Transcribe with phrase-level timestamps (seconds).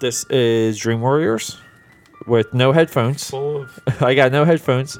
[0.00, 1.60] This is Dream Warriors
[2.26, 3.28] with no headphones.
[3.30, 4.98] Full of I got no headphones.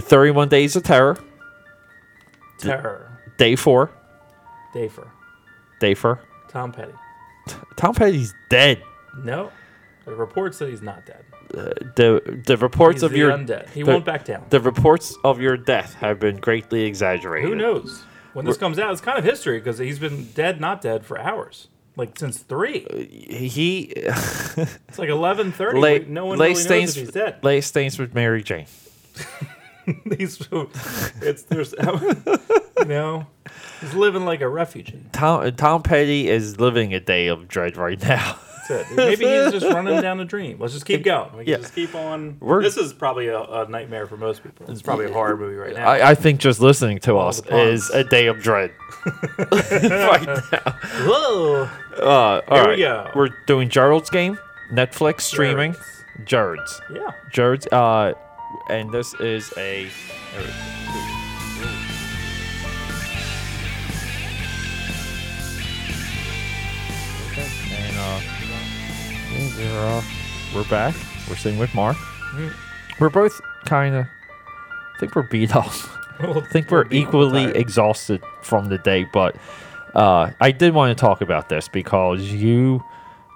[0.00, 1.18] 31 Days of Terror,
[2.58, 3.18] terror.
[3.36, 3.90] day four.
[4.74, 5.08] Dafer.
[5.80, 6.20] Day four.
[6.48, 6.92] Tom Petty.
[7.76, 8.82] Tom Petty's dead.
[9.18, 9.50] No.
[10.06, 11.24] The reports that he's not dead.
[11.52, 11.64] Uh,
[11.96, 13.68] the the reports He's of the your undead.
[13.70, 14.44] He the- won't back down.
[14.50, 17.48] the reports of your death have been greatly exaggerated.
[17.50, 18.02] Who knows?
[18.32, 21.18] When this comes out, it's kind of history because he's been dead, not dead, for
[21.18, 21.66] hours.
[21.96, 22.86] Like since three.
[22.86, 25.80] Uh, he It's like eleven thirty.
[25.80, 27.42] lay, no one really stains knows if he's dead.
[27.42, 28.66] lay stains with Mary Jane.
[30.18, 30.40] he's
[31.20, 31.74] it's there's
[32.78, 33.26] you know
[33.80, 35.02] he's living like a refugee.
[35.12, 38.38] Tom Tom Petty is living a day of dread right now.
[38.70, 38.94] That's it.
[38.96, 40.58] Maybe he's just running down a dream.
[40.60, 41.30] Let's just keep going.
[41.36, 41.56] We can Yeah.
[41.58, 42.36] just keep on.
[42.40, 44.70] We're- this is probably a, a nightmare for most people.
[44.70, 45.88] It's probably a horror movie right now.
[45.88, 48.72] I, I think just listening to All us is a day of dread.
[49.52, 50.72] right now.
[51.06, 51.68] Whoa!
[51.98, 53.10] Uh, all Here we go.
[53.14, 54.38] We're doing Gerald's game,
[54.72, 55.74] Netflix streaming.
[56.24, 56.80] Jared's.
[56.80, 56.80] Jared's.
[56.94, 57.10] Yeah.
[57.32, 57.66] Jared's.
[57.68, 58.12] Uh,
[58.68, 59.88] and this is a.
[67.72, 68.39] And uh, yeah,
[69.60, 70.02] we're, uh,
[70.54, 70.94] we're back.
[71.28, 71.96] We're sitting with Mark.
[72.98, 74.06] We're both kind of.
[74.06, 75.70] I think we're beat up.
[76.20, 79.36] I think we're equally exhausted from the day, but
[79.94, 82.82] uh, I did want to talk about this because you,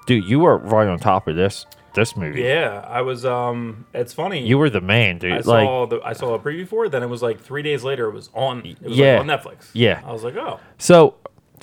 [0.06, 2.42] dude, you were right on top of this this movie.
[2.42, 3.25] Yeah, I was.
[3.25, 4.47] Um, it's funny.
[4.47, 5.33] You were the man, dude.
[5.33, 6.91] I like, saw the I saw a preview for it.
[6.92, 8.09] Then it was like three days later.
[8.09, 8.66] It was on.
[8.66, 9.19] It was Yeah.
[9.19, 9.70] like on Netflix.
[9.72, 10.03] Yeah.
[10.05, 11.14] I was like, oh, so,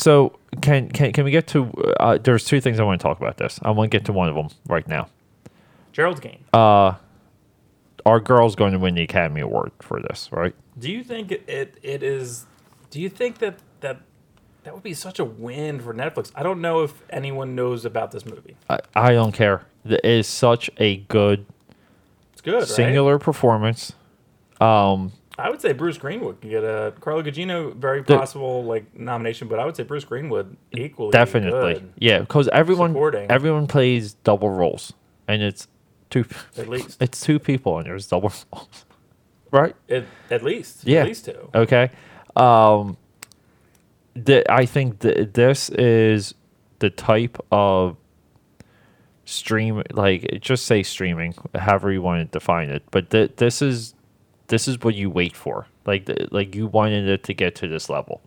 [0.02, 1.72] so can can can we get to?
[2.00, 3.38] Uh, there's two things I want to talk about.
[3.38, 5.08] This I want to get to one of them right now.
[5.92, 6.44] Gerald's game.
[6.54, 6.96] Uh,
[8.06, 10.56] our girl's going to win the Academy Award for this, right?
[10.80, 12.46] Do you think it, it it is?
[12.90, 14.02] Do you think that that
[14.64, 16.32] that would be such a win for Netflix?
[16.36, 18.56] I don't know if anyone knows about this movie.
[18.70, 19.66] I, I don't care.
[19.86, 21.46] It is such a good
[22.34, 22.68] It's good, right?
[22.68, 23.94] singular performance.
[24.60, 28.94] Um, I would say Bruce Greenwood can get a Carla Gugino very The- possible like
[28.97, 33.31] nomination, but I would say Bruce Greenwood equally definitely, good, yeah, because everyone Supporting.
[33.31, 34.94] everyone plays double roles,
[35.28, 35.68] and it's
[36.09, 36.25] two.
[36.58, 38.86] at least It's two people, and there's double roles,
[39.52, 39.75] right?
[39.90, 41.02] at, at least Yeah.
[41.02, 41.50] at least two.
[41.56, 41.90] Okay.
[42.36, 42.98] Um,
[44.13, 46.34] the, I think th- this is
[46.80, 47.96] the type of
[49.25, 52.84] stream, like just say streaming, however you want to define it.
[52.92, 53.94] But th- this is
[54.51, 55.66] this is what you wait for.
[55.85, 58.22] Like like you wanted it to get to this level.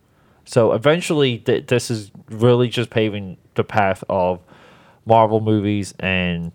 [0.45, 4.41] So eventually, th- this is really just paving the path of
[5.07, 6.51] Marvel movies and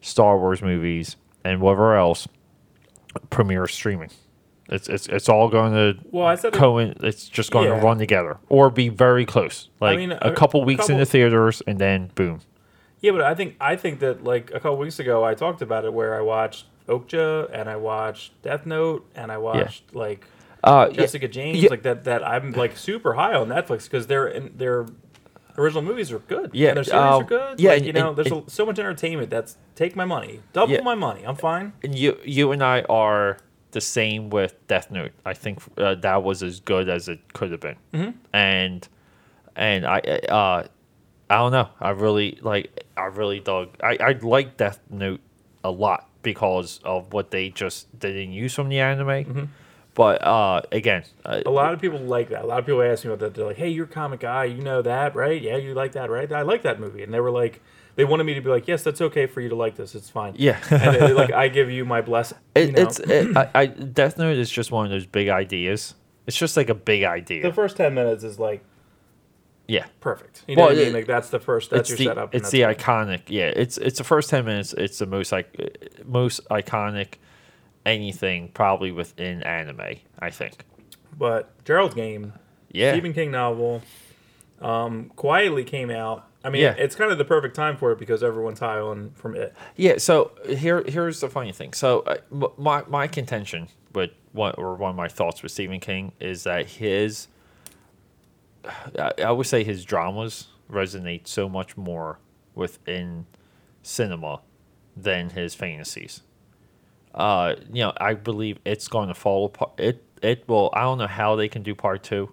[0.00, 2.28] Star Wars movies and whatever else
[3.30, 4.10] premiere streaming.
[4.70, 7.78] It's it's it's all going to Well, I said it- It's just going Yeah.
[7.80, 9.68] to run together or be very close.
[9.80, 12.40] Like mean, a, uh, a- couple weeks in the theaters and then boom.
[13.00, 15.84] Yeah, but I think I think that like a couple weeks ago I talked about
[15.84, 20.26] it where I watched Okja and I watched Death Note and I watched like
[20.62, 21.70] Uh, yeah, Jessica James yeah.
[21.70, 24.86] like that that I'm like super high on Netflix because their in, their
[25.56, 26.50] original movies are good.
[26.52, 27.60] Yeah, and their series um, are good.
[27.60, 29.30] yeah, like, and- you know, and- there's and- a, so much entertainment.
[29.30, 30.82] That's take my money, double Yeah.
[30.82, 31.22] my money.
[31.26, 31.72] I'm fine.
[31.82, 33.38] and you you and I are
[33.72, 35.12] the same with Death Note.
[35.26, 37.76] I think uh, that was as good as it could have been.
[37.92, 38.10] Mm-hmm.
[38.32, 38.88] And
[39.56, 40.64] and I uh
[41.30, 41.68] I don't know.
[41.80, 43.68] I really like I really dug.
[43.82, 45.20] I I like Death Note
[45.62, 49.48] a lot because of what they just they didn't use from the anime.
[49.94, 52.42] But uh again, uh, A lot of people like that.
[52.42, 53.34] A lot of people ask me about that.
[53.34, 54.46] They're like, "Hey, you're a comic guy.
[54.46, 55.40] You know that, right?
[55.40, 56.30] Yeah, you like that, right?
[56.32, 57.62] I like that movie." And they were like,
[57.94, 59.94] they wanted me to be like, "Yes, that's okay for you to like this.
[59.94, 60.58] It's fine." yeah.
[60.70, 62.38] and they, like I give you my blessing.
[62.56, 62.82] It, you know?
[62.82, 65.94] It's it, I, I Death Note is just one of those big ideas.
[66.26, 67.42] It's just like a big idea.
[67.42, 68.64] the first ten minutes is like
[69.66, 70.42] yeah, perfect.
[70.46, 70.88] You know Well, what I mean?
[70.88, 71.70] it- Like that's the first.
[71.70, 72.34] That's your the setup.
[72.34, 72.78] it's the it.
[72.78, 73.22] iconic.
[73.28, 74.72] Yeah, it's it's the first ten minutes.
[74.74, 75.48] It's the most like
[76.04, 77.14] most iconic
[77.86, 79.96] anything probably within anime.
[80.18, 80.64] I think.
[81.16, 82.32] But Gerald's game,
[82.72, 83.82] Yeah, Stephen King novel,
[84.60, 86.28] um, quietly came out.
[86.42, 86.74] I mean, Yeah.
[86.76, 89.54] it's kind of the perfect time for it because everyone's high on from it.
[89.76, 89.96] yeah.
[89.98, 91.72] So here here's the funny thing.
[91.72, 92.16] So uh,
[92.58, 96.66] my my contention with one or one of my thoughts with Stephen King is that
[96.66, 97.28] his
[98.98, 102.18] I, I would say his dramas resonate so much more
[102.54, 103.26] within
[103.82, 104.40] cinema
[104.96, 106.22] than his fantasies.
[107.14, 109.72] Uh, you know, I believe it's going to fall apart.
[109.78, 110.70] It it will.
[110.72, 112.32] I don't know how they can do part 2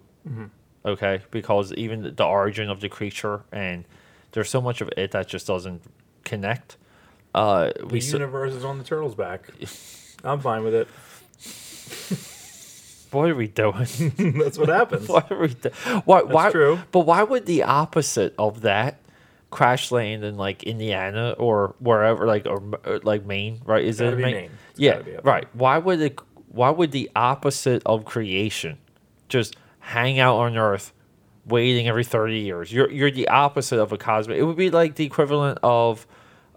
[0.85, 3.85] Okay, because even the- the origin of the creature and
[4.31, 5.81] there's so much of it that just doesn't
[6.23, 6.77] connect.
[7.35, 9.49] Uh, The we universe is on the turtle's back.
[10.23, 10.87] I'm fine with it.
[13.11, 13.75] what are we doing?
[14.39, 15.07] That's what happens.
[15.07, 15.47] why are we?
[15.49, 15.69] Do-
[16.05, 16.21] why?
[16.23, 16.51] why?
[16.51, 16.79] true.
[16.91, 18.99] But why would the opposite of that
[19.49, 23.83] crash land in like Indiana or wherever, like or, or like Maine, right?
[23.83, 24.33] Is it Maine?
[24.33, 24.51] Maine.
[24.75, 25.47] Yeah, right.
[25.53, 26.19] Why would it?
[26.47, 28.77] Why would the opposite of creation
[29.29, 30.93] just hang out on Earth,
[31.45, 32.71] waiting every thirty years?
[32.71, 34.37] You're you're the opposite of a cosmic.
[34.37, 36.07] It would be like the equivalent of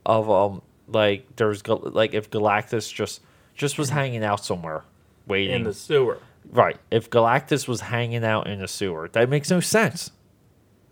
[0.06, 3.20] of um like there's like if Galactus just
[3.54, 4.84] just was hanging out somewhere
[5.26, 5.56] waiting.
[5.56, 6.18] In the sewer.
[6.50, 6.76] Right.
[6.90, 10.12] If Galactus was hanging out in the sewer, that makes no sense.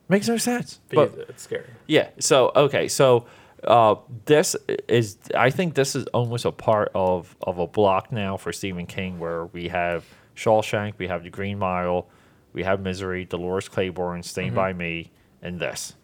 [0.08, 0.80] Makes no sense.
[0.90, 1.66] But But it's scary.
[1.86, 2.08] yeah.
[2.18, 2.88] So okay.
[2.88, 3.26] So
[3.64, 3.94] uh,
[4.24, 4.56] this
[4.88, 5.18] is.
[5.34, 9.18] I think this is almost a part of of a block now for Stephen King,
[9.20, 10.04] where we have
[10.34, 12.08] Shawshank, we have The Green Mile,
[12.52, 15.12] we have Misery, Dolores Claiborne, Stand by Me,
[15.42, 15.94] and this,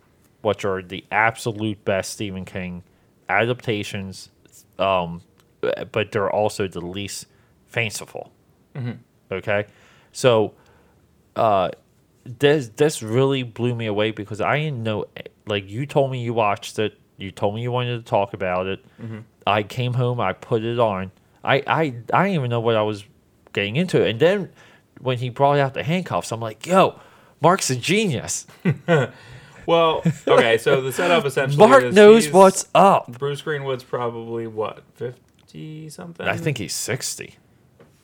[0.43, 2.85] which are the absolute best Stephen King
[3.29, 4.31] adaptations.
[4.79, 5.23] Um,
[5.61, 7.27] but they're also the least
[7.67, 8.33] fanciful.
[9.31, 9.67] Okay,
[10.13, 10.55] so
[11.37, 11.71] uh,
[12.25, 15.07] this this really blew me away because I didn't know.
[15.47, 18.67] Like you told me you watched it, you told me you wanted to talk about
[18.67, 18.85] it.
[19.47, 21.11] I came home, I put it on.
[21.45, 21.81] I I
[22.13, 23.05] I didn't even know what I was
[23.53, 24.51] getting into, and then
[25.01, 26.99] when he brought out the handcuffs, I'm like, yo,
[27.41, 28.47] Mark's a genius.
[29.69, 33.19] Well, okay, so the setup essentially Mark is knows what's up.
[33.19, 36.27] Bruce Greenwood's probably what fifty something.
[36.27, 37.37] I think he's sixty.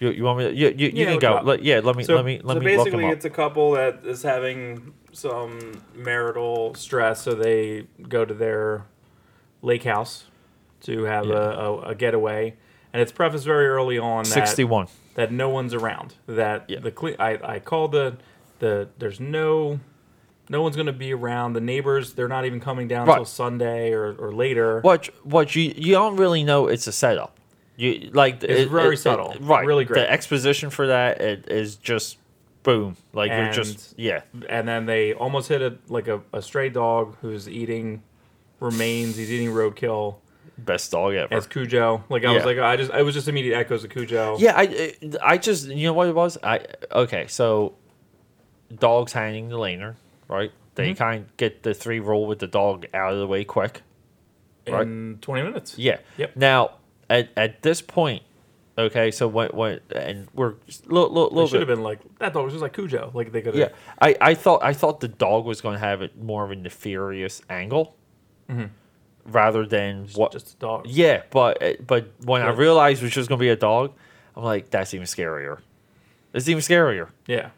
[0.01, 0.45] You, you want me?
[0.47, 1.41] To, you you, you Yeah, can go.
[1.45, 3.73] Let, yeah, let me So, let me let so me look basically, it's a couple
[3.73, 8.85] that is having some marital stress, so they go to their
[9.63, 10.25] lake house
[10.83, 11.35] to have Yeah.
[11.35, 12.55] a, a, a getaway,
[12.93, 14.89] and it's prefaced very early on that Sixty-one.
[15.15, 16.15] that no one's around.
[16.27, 16.81] That Yeah.
[16.81, 18.17] the cle- I I called the
[18.59, 19.79] the there's no
[20.51, 21.53] no one's going to be around.
[21.55, 23.15] The neighbors they're not even coming down Right.
[23.15, 24.81] until Sunday or, or later.
[24.81, 27.39] What what you you don't really know it's a setup.
[27.77, 29.35] You like It's very subtle.
[29.41, 29.67] right?
[29.67, 30.01] Really great.
[30.03, 32.19] The exposition for that it is just
[32.63, 32.97] boom.
[33.13, 34.23] Like you're just yeah.
[34.49, 38.03] and then they almost hit a like a, a stray dog who's eating
[38.61, 39.17] remains.
[39.17, 40.17] He's eating roadkill.
[40.57, 41.35] Best dog ever.
[41.35, 42.05] as Cujo.
[42.09, 44.37] Like I was like, I just, I was just immediate echoes of Cujo.
[44.39, 46.39] Yeah, I I just you know what it was.
[46.45, 47.75] I okay, so
[48.75, 49.97] dogs hanging the laner,
[50.29, 50.53] right?
[50.77, 50.99] They Mm-hmm.
[50.99, 53.83] kind of get the three roll with the dog out of the way quick.
[54.69, 54.83] right.
[54.83, 55.77] in twenty minutes.
[55.77, 55.99] Yeah.
[56.19, 56.37] Yep.
[56.37, 56.71] Now
[57.15, 58.23] at at this point,
[58.79, 60.55] okay, so what what and we're
[60.87, 63.11] little little, It should have been like that dog was just like Cujo.
[63.15, 63.75] Like they could Yeah, have.
[64.01, 66.57] I, I thought I thought the dog was going to have it more of a
[66.57, 67.97] nefarious angle,
[69.25, 70.33] rather than what.
[70.33, 70.87] just a dog.
[70.87, 73.93] yeah, but uh, but when I realized it was just going to be a dog,
[74.37, 75.59] I'm like, that's even scarier.
[76.33, 77.09] It's even scarier.
[77.27, 77.51] Yeah.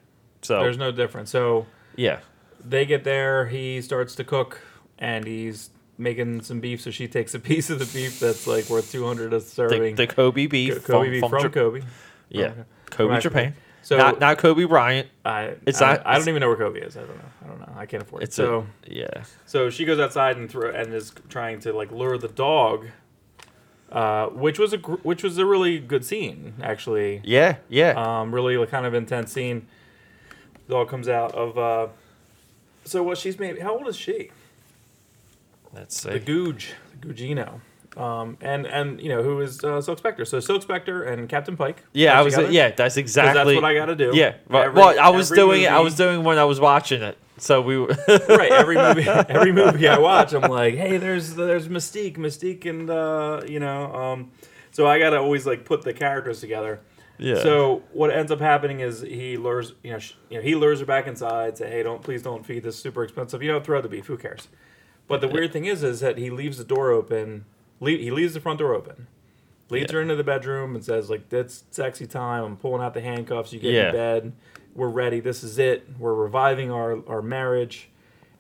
[0.43, 1.31] So There's no difference.
[1.31, 1.67] So
[1.97, 2.21] yeah,
[2.65, 3.47] they get there.
[3.47, 4.61] He starts to cook,
[4.99, 6.81] and he's making some beef.
[6.81, 9.97] So she takes a piece of the beef that's like worth two hundred a serving.
[9.97, 11.83] the Kobe beef Kobe from, beef from, from Kobe.
[12.29, 12.63] yeah, Okay.
[12.91, 13.55] Kobe From Japan.
[13.83, 15.09] So not not Kobe Bryant.
[15.25, 16.97] I, It's I, not- I don't even know where Kobe is.
[16.97, 17.25] I don't know.
[17.45, 17.73] I don't know.
[17.77, 18.33] I can't afford it.
[18.33, 19.23] So a yeah.
[19.47, 22.87] So she goes outside and throw, and is trying to like lure the dog,
[23.93, 27.21] uh, which was a gr- which was a really good scene actually.
[27.23, 27.93] Yeah, yeah.
[27.97, 29.69] Um, really like, kind of intense scene.
[30.67, 31.57] The dog comes out of.
[31.57, 31.89] Uh,
[32.85, 34.31] so what she's maybe how old is she?
[35.77, 36.19] Let's The see.
[36.21, 36.67] Googe,
[37.01, 37.61] the Gugino.
[37.97, 40.25] Um, and and you know who is uh, Silk Spectre?
[40.27, 41.83] So Silk Spectre and Captain Pike.
[41.95, 42.35] Yeah, I was.
[42.35, 42.53] together.
[42.53, 43.55] Yeah, that's exactly.
[43.55, 44.11] that's what I got to do.
[44.13, 45.71] Yeah, but Every- well, I was doing it.
[45.71, 47.17] I was doing when I was watching it.
[47.39, 47.87] So we were.
[48.29, 52.89] right every movie every movie i watch i'm like hey there's there's mystique mystique and
[52.89, 54.31] uh you know um
[54.71, 56.81] so i gotta always like put the characters together
[57.19, 57.35] yeah.
[57.43, 60.81] so what ends up happening is he lures you know sh- you know he lures
[60.81, 63.83] her back inside say hey don't please don't feed this super expensive you know throw
[63.83, 64.49] the beef who cares
[65.09, 67.45] but the weird thing is is that he leaves the door open
[67.81, 69.07] leave, he leaves the front door open
[69.69, 69.97] leads Yeah.
[69.97, 73.53] her into the bedroom and says like that's sexy time i'm pulling out the handcuffs
[73.53, 73.87] you get Yeah.
[73.89, 74.33] in bed
[74.75, 77.89] we're ready this is it we're reviving our our marriage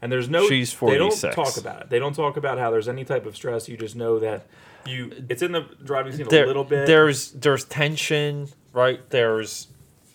[0.02, 1.20] and there's no She's 46.
[1.20, 3.68] they don't talk about it they don't talk about how there's any type of stress
[3.68, 4.46] you just know that
[4.86, 9.00] you it's in the driving scene there, a little bit There's there's tension, right?
[9.10, 9.66] There's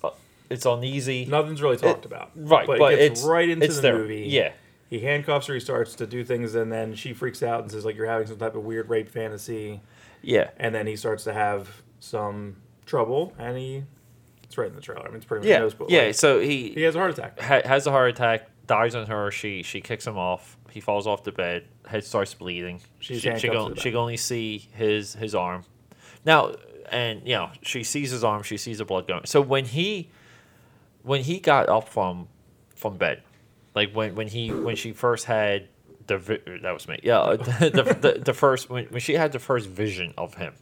[0.02, 0.12] uh,
[0.50, 2.66] it's uneasy, nothing's really talked about right?
[2.66, 3.98] But, but, it gets it's right into it's the there.
[3.98, 4.54] movie Yeah,
[4.92, 7.84] he handcuffs her he starts to do things and then she freaks out and says
[7.84, 9.82] like you're having some type of weird rape fantasy
[10.22, 13.84] yeah, and then he starts to have some trouble and he
[14.44, 15.92] it's right in the trailer i mean it's pretty much yeah, no spoiler.
[15.92, 16.12] yeah.
[16.12, 19.32] So he he has a heart attack ha- has a heart attack, dies on her.
[19.32, 20.58] She she kicks him off.
[20.70, 21.66] He falls off the bed.
[21.86, 22.82] Head starts bleeding.
[23.00, 25.64] She's she, she, can, she can only see his his arm.
[26.26, 26.54] Now
[26.92, 28.44] and you know she sees his arm.
[28.44, 29.26] She sees the blood going.
[29.26, 30.10] So when he
[31.04, 32.28] when he got up from
[32.76, 33.24] from bed,
[33.76, 35.68] like when when he when she first had
[36.08, 37.00] the vi- that was me.
[37.04, 40.54] Yeah, the, the, the first when, when she had the first vision of him.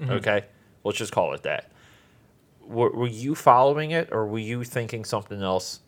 [0.00, 0.10] Mm-hmm.
[0.12, 0.44] Okay,
[0.84, 1.70] let's just call it that.
[2.64, 5.80] Were, were you following it, or were you thinking something else?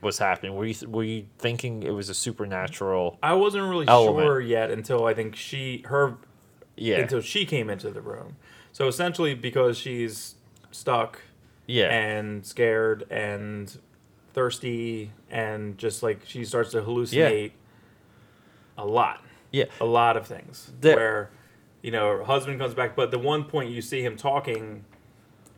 [0.00, 0.54] was happening?
[0.54, 3.18] Were you were you thinking it was a supernatural?
[3.22, 4.26] I wasn't really Element.
[4.26, 6.16] sure yet until I think she her
[6.76, 8.36] Yeah, until she came into the room.
[8.72, 10.36] So essentially, because she's
[10.70, 11.22] stuck
[11.66, 13.76] yeah, and scared and
[14.38, 17.50] thirsty and just like she starts to hallucinate
[18.76, 19.64] a lot, yeah.
[19.80, 20.70] a lot of things.
[20.94, 21.30] Where
[21.82, 24.84] you know her husband comes back, but the one point you see him talking.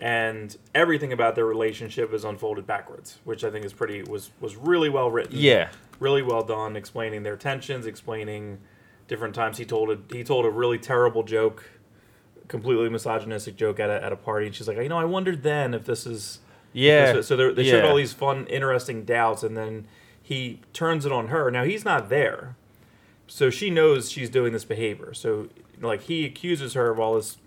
[0.03, 4.57] And everything about their relationship is unfolded backwards, which I think is pretty was was
[4.57, 5.69] really well written Yeah,
[5.99, 8.61] really well done explaining their tensions explaining
[9.09, 11.69] different times he told a he told a really terrible joke
[12.49, 15.43] completely misogynistic joke at a, at a party and she's like you know i wondered
[15.43, 16.41] then if this is
[16.73, 17.13] yeah.
[17.13, 19.87] so, so they they showed all these fun interesting doubts and then
[20.23, 21.51] he turns it on her.
[21.51, 22.57] Now he's not there.
[23.27, 25.15] So she knows she's doing this behavior.
[25.15, 25.49] So
[25.81, 27.39] like he accuses her of all this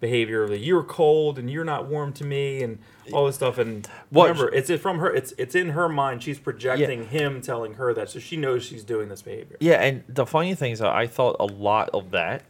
[0.00, 2.78] behavior of the you're cold and you're not warm to me and
[3.12, 3.58] all this stuff.
[3.58, 6.22] And What- remember it's from her it's it's in her mind.
[6.22, 8.10] She's projecting him telling her that.
[8.10, 9.56] So she knows she's doing this behavior.
[9.60, 12.42] Yeah, and the funny thing is, that I thought a lot of that,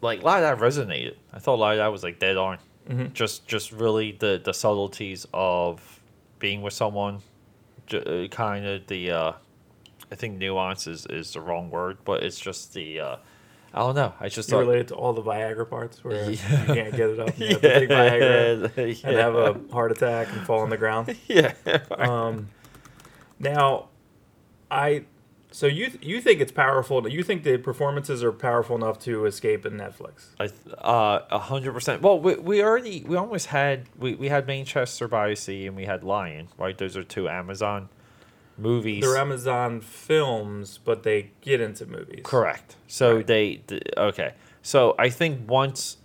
[0.00, 1.14] like a lot of that resonated.
[1.32, 2.58] I thought a lot of that was like dead on.
[2.88, 3.12] Mm-hmm.
[3.12, 6.00] Just, just really the the subtleties of
[6.38, 7.20] being with someone,
[7.86, 9.32] j- uh, kind of the, uh,
[10.10, 13.16] I think nuance is, is the wrong word, but it's just the, uh,
[13.74, 14.14] I don't know.
[14.18, 16.30] I just thought, related to all the Viagra parts where Yeah.
[16.30, 19.60] you can't get it up and you have to take Viagra yeah, and have a
[19.72, 21.52] heart attack and fall on the ground yeah.
[21.90, 22.48] Um,
[23.38, 23.88] now,
[24.70, 25.04] I
[25.58, 27.08] so you you think it's powerful?
[27.08, 30.26] You think the performances are powerful enough to escape in Netflix?
[30.38, 30.44] I
[30.80, 32.00] uh a hundred percent.
[32.00, 35.84] Well, we, we already we almost had we, we had Manchester by Sea and we
[35.84, 36.78] had Lion, right?
[36.78, 37.88] Those are two Amazon
[38.56, 39.02] movies.
[39.02, 42.20] They're Amazon films, but they get into movies.
[42.22, 42.76] Correct.
[42.86, 43.26] So Right.
[43.26, 44.34] they th- okay.
[44.62, 45.96] So I think once,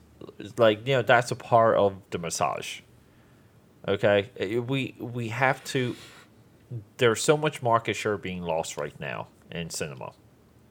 [0.57, 2.79] like you know, that's a part of the massage.
[3.87, 5.95] Okay, Eh, we we have to.
[6.97, 10.11] There's so much market share being lost right now in cinema.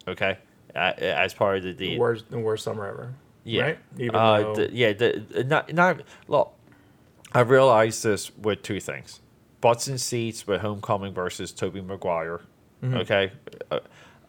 [0.06, 0.36] Okay,
[0.74, 3.14] as part of the The worst, the worst summer ever.
[3.44, 3.62] Yeah.
[3.62, 3.78] Right?
[3.98, 4.92] Even uh, though- the- yeah.
[4.92, 6.52] The, not not look.
[7.32, 9.20] I realized this with two things:
[9.60, 12.40] butts and seats with Homecoming versus Tobey Maguire.
[12.82, 12.96] Mm-hmm.
[12.98, 13.32] Okay.
[13.70, 13.78] Uh,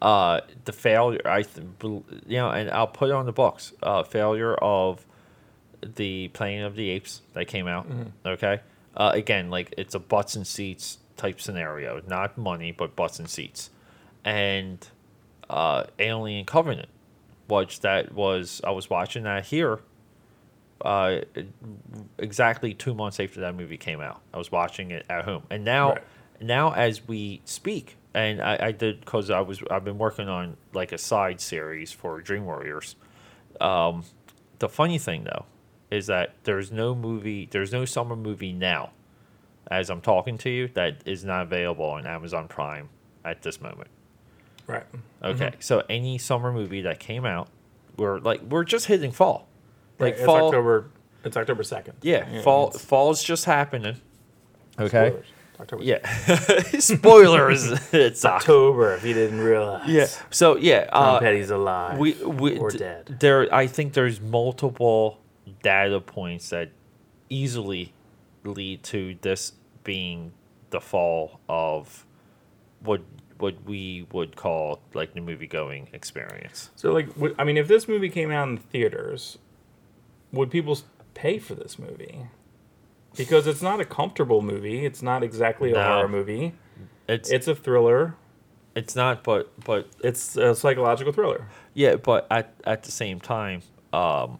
[0.00, 3.72] uh, the failure, I th- you know, and I'll put it on the books.
[3.82, 5.04] Uh, failure of
[5.82, 7.88] the Planet of the Apes that came out.
[7.88, 8.08] Mm-hmm.
[8.28, 8.60] Okay.
[8.96, 13.28] Uh, again, like it's a butts and seats type scenario, not money, but butts and
[13.28, 13.70] seats,
[14.24, 14.86] and
[15.50, 16.88] uh, Alien Covenant,
[17.48, 19.80] which that was I was watching that here.
[20.84, 21.20] Uh,
[22.18, 25.64] exactly two months after that movie came out, I was watching it at home, and
[25.64, 26.02] now, Right.
[26.40, 30.56] now as we speak, and I, I did because I was I've been working on
[30.74, 32.96] like a side series for Dream Warriors.
[33.60, 34.04] Um,
[34.58, 35.46] the funny thing though
[35.90, 38.90] is that there's no movie, there's no summer movie now,
[39.70, 42.88] as I'm talking to you, that is not available on Amazon Prime
[43.24, 43.88] at this moment.
[44.66, 44.84] Right.
[45.22, 47.48] Okay, so any summer movie that came out,
[47.96, 49.48] we're like we're just hitting fall,
[49.98, 50.12] Right.
[50.12, 50.28] like It's.
[50.28, 50.90] October.
[51.24, 51.94] It's October second.
[52.02, 52.70] Yeah, fall.
[52.70, 53.96] Fall's just happening.
[54.78, 55.08] Okay.
[55.10, 55.26] spoilers.
[55.60, 55.82] October.
[55.84, 56.78] Yeah.
[56.80, 57.70] Spoilers.
[57.92, 58.92] it's October.
[58.94, 58.94] October.
[58.96, 59.88] If you didn't realize.
[59.88, 60.06] Yeah.
[60.30, 61.96] So yeah, Tom uh, Petty's alive.
[61.98, 63.16] we we or d- dead.
[63.20, 65.20] There, I think there's multiple
[65.62, 66.70] data points that
[67.30, 67.92] easily
[68.44, 69.52] lead to this
[69.84, 70.32] being
[70.70, 72.04] the fall of
[72.80, 73.00] what
[73.38, 76.70] what we would call like the movie going experience.
[76.76, 79.38] So, like, would- I mean, if this movie came out in theaters,
[80.32, 80.78] would people
[81.14, 82.26] pay for this movie?
[83.16, 84.84] Because it's not a comfortable movie.
[84.84, 85.82] It's not exactly a No.
[85.84, 86.54] horror movie.
[87.08, 88.16] It's it's, a thriller.
[88.74, 91.46] It's not, but but It's a psychological thriller.
[91.74, 93.62] Yeah, but at at the same time,
[93.92, 94.38] um,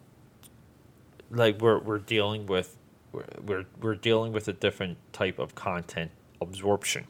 [1.31, 2.75] like we're we're dealing with
[3.13, 6.11] we're, we're dealing with a different type of content
[6.41, 7.07] absorption.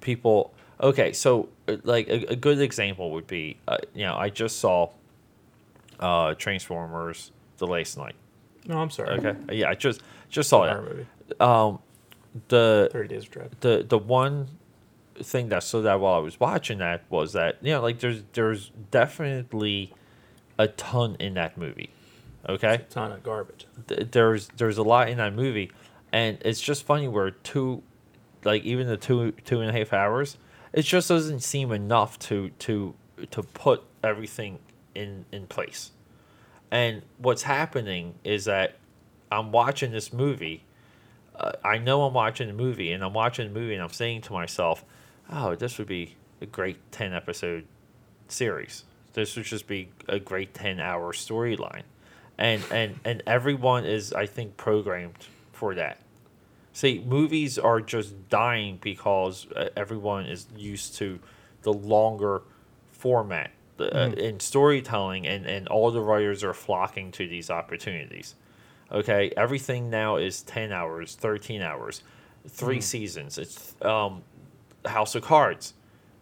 [0.00, 4.30] People, okay, so uh, like a, a good example would be, uh, you know, I
[4.30, 4.90] just saw
[6.00, 8.14] uh, Transformers: The Last Knight.
[8.66, 9.18] No, I'm sorry.
[9.18, 10.82] Okay, yeah, I just just saw that.
[10.82, 11.06] movie.
[11.40, 11.78] Um,
[12.48, 13.50] the Thirty Days of Dread.
[13.60, 14.48] the the one
[15.16, 18.22] thing that stood out while I was watching that was that you know like there's
[18.34, 19.94] there's definitely
[20.58, 21.90] a ton in that movie.
[22.48, 23.66] Okay, a Ton of garbage.
[23.88, 25.72] Th- there's there's a lot in that movie,
[26.12, 27.82] and it's just funny where two,
[28.44, 30.36] like even the two two and a half hours,
[30.72, 32.94] it just doesn't seem enough to to
[33.30, 34.58] to put everything
[34.94, 35.92] in in place.
[36.70, 38.76] And what's happening is that
[39.30, 40.64] I'm watching this movie.
[41.34, 44.22] Uh, I know I'm watching the movie, and I'm watching the movie, and I'm saying
[44.22, 44.84] to myself,
[45.30, 47.66] "Oh, this would be a great ten episode
[48.28, 48.84] series.
[49.12, 51.82] This would just be a great ten hour storyline."
[52.38, 55.98] And and and everyone is, I think, programmed for that.
[56.76, 61.18] See, movies are just dying because uh, everyone is used to
[61.62, 62.42] the longer
[62.92, 68.34] format the, uh, in storytelling, and, and all the writers are flocking to these opportunities.
[68.92, 72.02] Okay, everything now is 10 hours, 13 hours,
[72.46, 73.38] 3 seasons.
[73.38, 74.22] It's um,
[74.84, 75.72] House of Cards,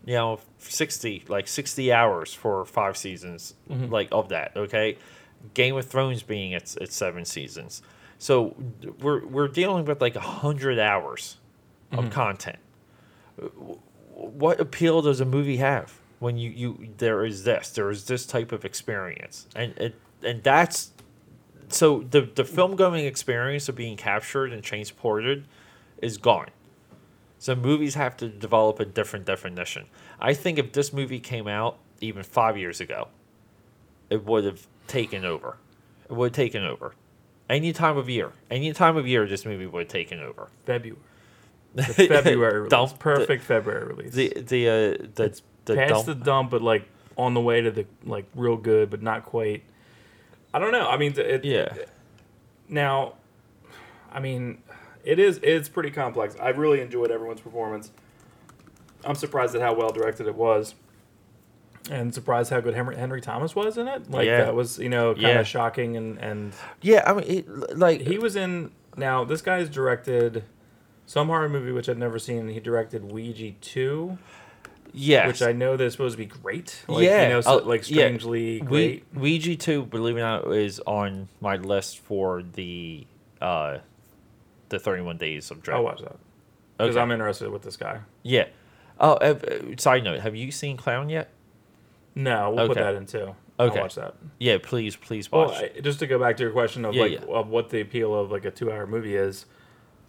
[0.06, 3.54] you know, 60, like 60 hours for five seasons,
[3.90, 4.52] like of that.
[4.54, 4.98] Okay,
[5.54, 7.82] Game of Thrones being its, its seven seasons.
[8.18, 8.56] So
[9.00, 11.38] we're, we're dealing with like 100 hours
[11.92, 12.08] of mm-hmm.
[12.10, 12.58] content.
[14.14, 18.24] What appeal does a movie have when you, you there is this there is this
[18.26, 19.48] type of experience?
[19.56, 20.92] And it and that's
[21.68, 25.46] so the the film going experience of being captured and transported
[26.00, 26.48] is gone.
[27.38, 29.86] So movies have to develop a different definition.
[30.20, 33.08] I think if this movie came out even five years ago
[34.10, 35.56] it would have taken over.
[36.08, 36.94] It would have taken over
[37.50, 41.00] any time of year any time of year this movie would have taken over February.
[41.74, 42.70] The February release.
[42.70, 44.12] Dump the- Perfect February release.
[44.14, 47.60] the the uh, the It's the past dump- the dump, but like on the way
[47.60, 49.62] to the like real good, but not quite.
[50.52, 50.88] I don't know.
[50.88, 51.74] I mean, it, yeah
[52.68, 53.14] Now,
[54.12, 54.62] I mean,
[55.04, 56.36] it is it's pretty complex.
[56.40, 57.90] I really enjoyed everyone's performance.
[59.04, 60.76] I'm surprised at how well directed it was,
[61.90, 64.10] and surprised how good Henry, Henry Thomas was in it.
[64.10, 64.44] Like Yeah.
[64.44, 65.40] that was you know kind Yeah.
[65.40, 68.70] of shocking, and and Yeah, I mean, it, like he was in.
[68.96, 70.44] Now this guy's directed
[71.06, 72.48] some horror movie which I've never seen.
[72.48, 74.16] He directed Ouija two,
[74.92, 76.82] yes, which I know that's supposed to be great.
[76.88, 77.96] Like, Yeah, you know, so, uh, like yeah.
[78.06, 79.04] strangely we, great.
[79.14, 83.06] Ouija two, believe it or not, is on my list for the
[83.42, 83.78] uh,
[84.70, 85.76] the thirty one days of dread.
[85.76, 86.16] I'll watch that
[86.78, 87.02] because Okay.
[87.02, 87.98] I'm interested with this guy.
[88.22, 88.46] yeah.
[89.00, 89.34] Oh, uh,
[89.76, 91.28] side note: Have you seen Clown yet?
[92.14, 93.34] No, we'll put that in too.
[93.58, 93.76] Okay.
[93.76, 94.14] I'll watch that.
[94.38, 95.50] Yeah, please, please watch.
[95.50, 97.18] Well, I, just to go back to your question of Yeah, like yeah.
[97.28, 99.46] of what the appeal of like a two-hour movie is,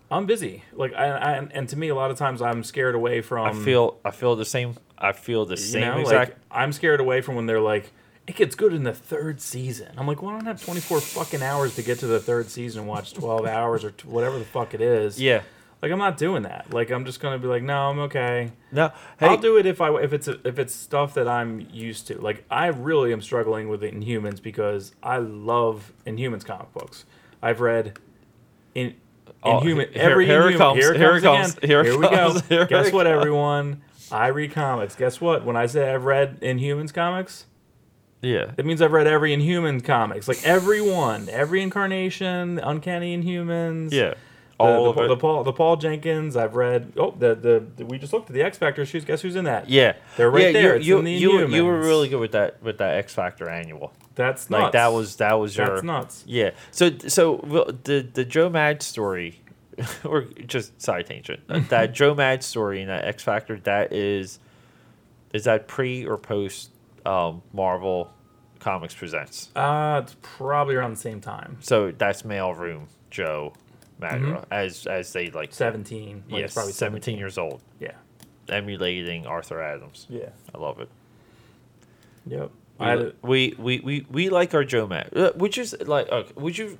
[0.09, 0.63] I'm busy.
[0.74, 3.45] Like I, I and to me, a lot of times I'm scared away from.
[3.47, 4.75] I feel I feel the same.
[4.97, 6.29] I feel the you same know, exact.
[6.31, 7.91] like I'm scared away from when they're like,
[8.27, 9.89] it gets good in the third season.
[9.97, 12.81] I'm like, well, I don't have 24 fucking hours to get to the third season
[12.81, 15.22] and watch 12 hours or t- whatever the fuck it is.
[15.22, 15.41] yeah.
[15.85, 16.74] Like I'm not doing that.
[16.74, 18.51] Like I'm just gonna be like, no, I'm okay.
[18.71, 18.91] No.
[19.19, 19.27] Hey.
[19.27, 22.19] I'll do it if I if it's a, if it's stuff that I'm used to.
[22.19, 27.05] Like I really am struggling with Inhumans because I love Inhumans comic books.
[27.39, 28.00] I've read
[28.74, 28.95] in
[29.43, 31.17] Oh, Inhuman here- every here it Inhuman- comes, Here it comes.
[31.17, 31.69] it comes, again.
[31.69, 32.48] here Here we comes, go.
[32.55, 33.83] here Guess what, everyone?
[34.11, 34.95] I read comics.
[34.95, 35.45] Guess what?
[35.45, 37.45] When I say I've read Inhumans comics,
[38.24, 38.53] yeah.
[38.55, 40.27] that means I've read every Inhuman comics.
[40.27, 43.91] Like every one, every incarnation, Uncanny Inhumans.
[43.91, 44.15] Yeah.
[44.57, 45.07] The, All the, it.
[45.09, 48.33] the Paul the Paul Jenkins I've read oh the, the the we just looked at
[48.33, 49.96] the X Factor shoes guess who's in that yeah.
[50.15, 50.72] They're right yeah, there.
[50.75, 52.96] You, It's you, in the you, were- you were really good with that with that
[52.96, 53.91] X Factor annual.
[54.15, 54.63] that's nuts.
[54.63, 56.51] Like that was that was your that's nuts Yeah.
[56.72, 57.37] So so
[57.83, 59.41] the the Joe Mad story,
[60.05, 61.41] or just side tangent.
[61.50, 64.39] uh, that Joe Mad story and that X Factor that is,
[65.33, 66.70] is that pre or post
[67.05, 68.09] um, Marvel
[68.59, 69.50] Comics presents?
[69.53, 73.51] uh it's probably around the same time So that's mailroom Joe
[74.00, 74.46] Mad Mhm.
[74.51, 75.53] as as they like.
[75.53, 77.92] 17 like yes, it's probably 17 years old, yeah
[78.50, 80.05] emulating Arthur Adams.
[80.10, 80.90] yeah I love it.
[82.27, 85.10] yep We, I we, we, we, we like our Joe Mad.
[85.16, 86.10] Uh, Would you like?
[86.10, 86.77] Okay, would you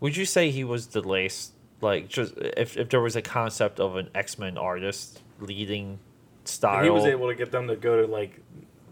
[0.00, 1.52] would you say he was the last?
[1.80, 5.98] Like, just if, if there was a concept of an X Men artist leading
[6.44, 8.40] style, he was able to get them to go to like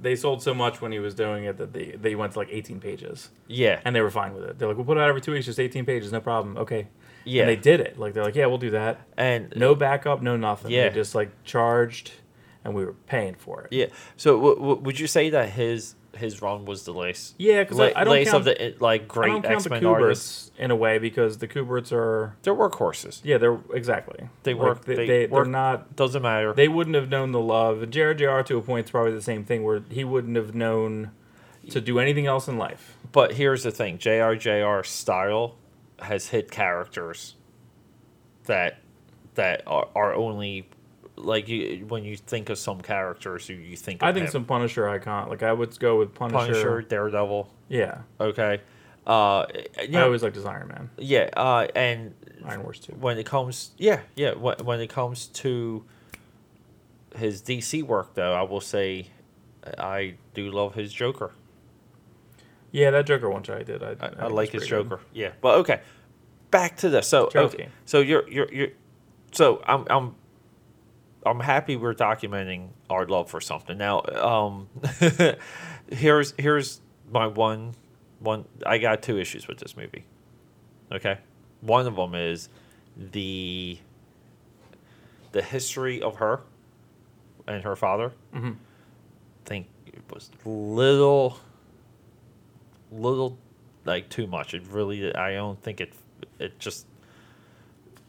[0.02, 2.48] they sold so much when he was doing it that they they went to like
[2.50, 5.08] 18 pages yeah, and they were fine with it they're like we'll put it out
[5.10, 6.88] every two weeks just 18 pages no problem okay
[7.24, 10.22] yeah, and they did it like they're like yeah we'll do that and no backup
[10.22, 10.88] no nothing Yeah.
[10.88, 12.12] they just like charged
[12.64, 13.86] and we were paying for it yeah.
[14.16, 17.34] So, w- w- would you say that his his run was the lace?
[17.38, 20.50] yeah because La- I, don't count of the like great X Men artists.
[20.58, 23.20] In a way because the Kuberts are They're workhorses.
[23.24, 26.52] yeah they're exactly They Like, work- they, they they, work- are not Doesn't matter.
[26.52, 29.44] they wouldn't have known the love Jared Jr to a point is probably the same
[29.44, 31.12] thing where he wouldn't have known
[31.70, 35.56] to do anything else in life But here's the thing: JRJR style
[36.02, 37.36] has hit characters
[38.44, 38.78] that
[39.34, 40.68] that are, are only
[41.16, 44.02] like you when you think of some characters, you, you think.
[44.02, 44.32] Of I think him.
[44.32, 47.52] some Punisher icon like I would go with Punisher, Punisher, Daredevil.
[47.68, 48.60] yeah Okay,
[49.06, 49.46] uh,
[49.88, 53.26] you I always liked his Iron Man yeah, uh, and Armor Wars 2 when it
[53.26, 55.84] comes, yeah, yeah, when, when it comes to
[57.16, 59.08] his DC work, though, I will say
[59.78, 61.32] I do love his Joker.
[62.72, 64.90] Yeah that Joker one I did I, I, I like his pretty good.
[64.90, 65.02] Joker.
[65.12, 65.80] Yeah, but okay.
[66.50, 67.06] Back to this.
[67.08, 67.68] So okay.
[67.84, 68.68] So you're you're you're.
[69.32, 70.14] So I'm I'm.
[71.26, 73.76] I'm happy we're documenting our love for something.
[73.76, 74.68] Now, um,
[75.92, 76.80] here's here's
[77.10, 77.74] my one
[78.20, 78.46] one.
[78.64, 80.06] I got two issues with this movie.
[80.90, 81.18] Okay,
[81.60, 82.48] one of them is
[82.96, 83.78] the
[85.32, 86.40] the history of her
[87.46, 88.12] and her father.
[88.34, 88.48] Mm-hmm.
[88.48, 91.38] I think it was little,
[92.90, 93.38] little,
[93.84, 94.54] like too much.
[94.54, 95.92] It really, I don't think it,
[96.38, 96.86] it just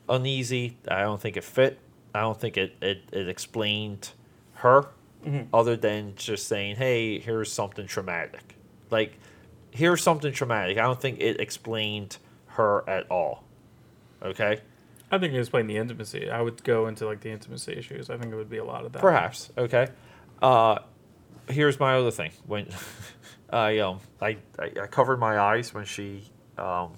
[0.10, 0.78] uneasy.
[0.88, 1.80] I don't think it fit.
[2.14, 4.12] I don't think it it, it explained
[4.56, 4.88] her,
[5.26, 5.48] Mhm.
[5.54, 8.56] other than just saying, "Hey, here's something traumatic."
[8.90, 9.18] Like,
[9.72, 10.78] here's something traumatic.
[10.78, 12.18] I don't think it explained
[12.48, 13.44] her at all.
[14.22, 14.60] Okay.
[15.14, 16.30] I think it explained the intimacy.
[16.30, 18.10] I would go into like the intimacy issues.
[18.10, 19.02] I think it would be a lot of that.
[19.02, 19.52] Perhaps.
[19.58, 19.88] Okay.
[20.42, 20.80] Uh,
[21.50, 22.32] here's my other thing.
[22.46, 22.68] When
[23.52, 26.24] I um I, I, I covered my eyes when she
[26.58, 26.94] um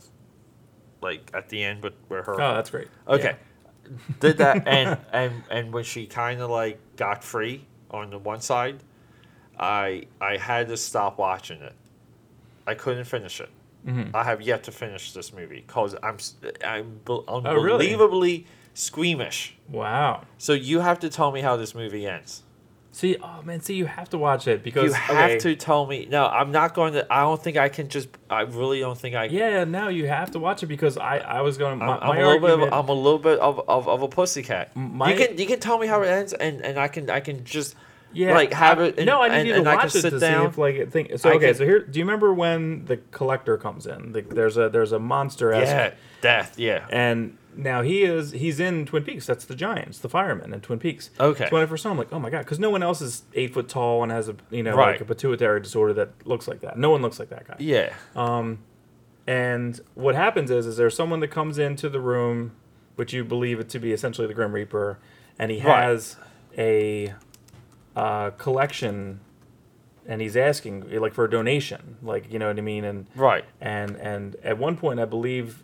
[1.01, 2.87] like at the end with where her Oh, that's great.
[3.07, 3.35] okay
[4.19, 8.41] did that and and and when she kind of like got free on the one
[8.41, 8.77] side,
[9.59, 11.73] I I had to stop watching it.
[12.65, 13.49] I couldn't finish it.
[13.85, 14.11] Mhm.
[14.15, 16.17] I have yet to finish this movie because I'm
[16.65, 17.91] I'm be- Oh, really?
[17.93, 19.55] unbelievably squeamish.
[19.69, 20.23] Wow.
[20.37, 22.43] So you have to tell me how this movie ends.
[22.95, 25.87] See, oh man, see, you have to watch it because you have okay, to tell
[25.87, 26.05] me.
[26.05, 27.11] No, I'm not going to.
[27.11, 28.07] I don't think I can just.
[28.29, 29.25] I really don't think I.
[29.25, 31.81] Yeah, no, you have to watch it because I, I was going.
[31.81, 32.67] I'm, My, I'm a little bit.
[32.67, 34.75] Of, I'm a little bit of, of, of a pussycat.
[34.75, 37.19] My- you can you can tell me how it ends, and, and I can I
[37.19, 37.75] can just
[38.13, 38.97] yeah, like have I- it.
[38.99, 40.43] And, no, I need and, you and to can watch it to down.
[40.43, 41.17] see if like think.
[41.17, 44.11] So I okay, can- so here, do you remember when the collector comes in?
[44.11, 45.51] The, there's a there's a monster.
[45.51, 46.59] yeah, death.
[46.59, 46.85] Yeah.
[46.91, 49.25] And now he is he's in Twin Peaks.
[49.25, 51.09] That's the Giants, the fireman in Twin Peaks.
[51.19, 51.45] Okay.
[51.49, 53.01] So when I first saw him, I'm like, oh my god, because no one else
[53.01, 54.91] is eight foot tall and has a you know Right.
[54.93, 56.77] like a pituitary disorder that looks like that.
[56.77, 57.55] No one looks like that guy.
[57.59, 57.93] Yeah.
[58.15, 58.59] Um,
[59.27, 62.51] and what happens is, is there's someone that comes into the room,
[62.95, 64.99] which you believe it to be essentially the Grim Reaper,
[65.39, 65.83] and he Right.
[65.83, 66.17] has
[66.57, 67.13] a
[67.95, 69.19] uh, collection,
[70.05, 73.45] and he's asking like for a donation, like you know what I mean, and Right.
[73.61, 75.63] and and at one point I believe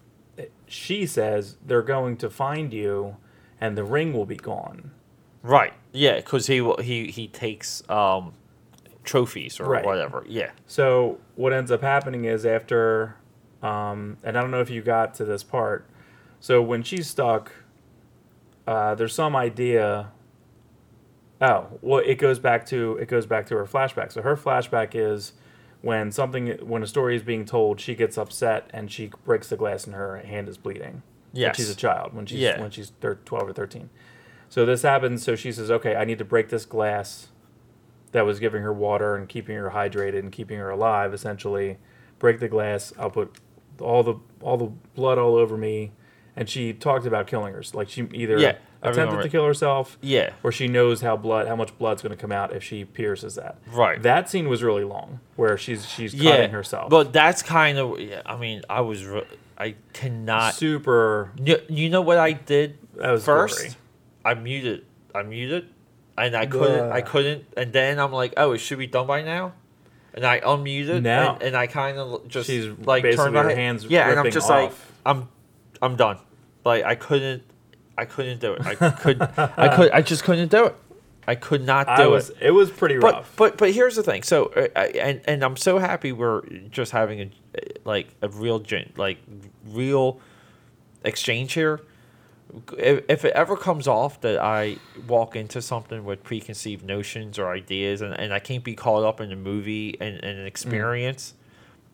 [0.68, 3.18] she says they're going to find you,
[3.60, 4.92] and the ring will be gone.
[5.44, 5.74] Right.
[5.92, 6.18] Yeah.
[6.18, 8.34] Because he will- he he takes um
[9.04, 9.86] trophies or Right.
[9.86, 10.24] whatever.
[10.28, 10.52] Yeah.
[10.68, 13.16] So what ends up happening is after,
[13.64, 15.86] um, and I don't know if you got to this part.
[16.40, 17.52] So when she's stuck,
[18.68, 20.12] uh, there's some idea.
[21.42, 24.12] Oh well, it goes back to it goes back to her flashback.
[24.12, 25.34] So her flashback is
[25.82, 29.56] when something when a story is being told, she gets upset and she breaks the
[29.58, 31.02] glass and her hand is bleeding.
[31.32, 31.58] When Yes.
[31.58, 32.60] she's a child when she's Yeah.
[32.60, 33.90] when she's thir- twelve or thirteen.
[34.50, 35.24] So this happens.
[35.24, 37.30] So she says, "Okay, I need to break this glass
[38.12, 41.14] that was giving her water and keeping her hydrated and keeping her alive.
[41.14, 41.78] Essentially,
[42.18, 42.92] break the glass.
[42.98, 43.38] I'll put
[43.80, 45.92] all the all the blood all over me."
[46.36, 47.64] And she talked about killing her.
[47.74, 50.32] Like she either Yeah, attempted to kill herself, Yeah.
[50.44, 53.36] or she knows how blood how much blood's going to come out if she pierces
[53.36, 53.58] that.
[53.72, 54.02] Right.
[54.02, 56.32] That scene was really long, where she's she's yeah.
[56.32, 56.90] cutting herself.
[56.90, 58.00] But that's kind of.
[58.00, 58.22] Yeah.
[58.26, 59.04] I mean, I was.
[59.06, 59.26] Re-
[59.58, 60.54] I cannot.
[60.54, 61.32] super.
[61.44, 63.76] You, you know what I did That was first?
[64.24, 64.86] I muted.
[65.14, 65.68] I muted,
[66.18, 66.92] and I couldn't.
[66.92, 67.46] I couldn't.
[67.58, 69.54] And then I'm like, oh, it should be done by now.
[70.14, 71.34] And I unmuted, Now.
[71.36, 74.32] and, and I kind of just She's like turned my her hands Yeah, and I'm
[74.32, 74.72] just like.
[75.06, 75.28] I'm,
[75.82, 76.18] I'm done.
[76.66, 77.44] Like I couldn't,
[77.98, 78.66] I couldn't do it.
[78.66, 80.76] I could, I could, I just couldn't do it.
[81.28, 82.10] I could not do I it.
[82.10, 82.32] was.
[82.42, 83.34] It was pretty But rough.
[83.36, 84.24] but but here's the thing.
[84.24, 87.32] So uh, and and I'm so happy we're just having a
[87.86, 88.64] like a real
[88.98, 89.20] like
[89.68, 90.20] real
[91.04, 91.82] exchange here.
[92.80, 97.52] If, if it ever comes off that I walk into something with preconceived notions or
[97.52, 101.36] ideas and, and I can't be caught up in a movie and, and an experience,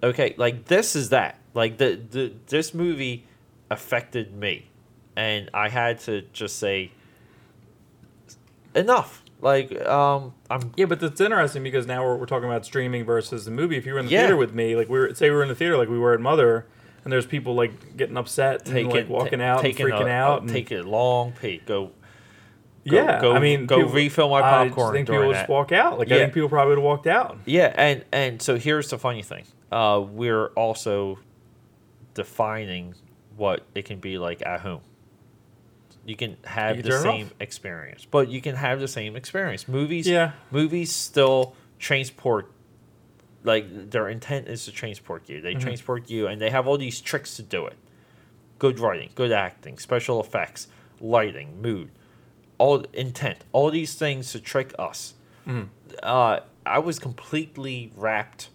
[0.01, 1.39] okay, like this is that.
[1.53, 3.25] Like the, the this movie
[3.69, 4.67] affected me,
[5.15, 6.91] and I had to just say
[8.75, 9.21] enough.
[9.41, 13.45] Like um, I'm Yeah, but that's interesting because now we're, we're talking about streaming versus
[13.45, 13.77] the movie.
[13.77, 14.21] If you were in the Yeah.
[14.21, 16.13] theater with me, like we were, say we were in the theater, like we were
[16.13, 16.65] at Mother,
[17.03, 20.09] and there's people like getting upset, and like walking ta- out, and taking freaking a,
[20.09, 21.65] out, and, take a long peek.
[21.65, 21.91] Go, go-
[22.95, 23.21] yeah.
[23.21, 24.89] go- I mean, go people- refill my popcorn.
[24.95, 25.33] I think people that.
[25.39, 25.99] just walk out.
[25.99, 26.21] Like I Yeah.
[26.21, 27.37] think people probably would have walked out.
[27.45, 29.43] yeah, and and so here's the funny thing.
[29.71, 31.19] Uh, we're also
[32.13, 32.95] defining
[33.35, 34.81] what it can be like at home.
[36.05, 38.87] You can have You the can turn it same experience, but you can have the
[38.87, 39.67] same experience.
[39.67, 40.31] Movies, Yeah.
[40.51, 42.51] movies still transport.
[43.43, 45.41] Like their intent is to transport you.
[45.41, 45.59] They Mm-hmm.
[45.61, 47.75] transport you, and they have all these tricks to do it.
[48.59, 50.67] Good writing, good acting, special effects,
[50.99, 51.89] lighting, mood,
[52.57, 55.15] all intent, all these things to trick us.
[55.47, 55.63] Mm-hmm.
[56.01, 58.49] Uh, I was completely wrapped.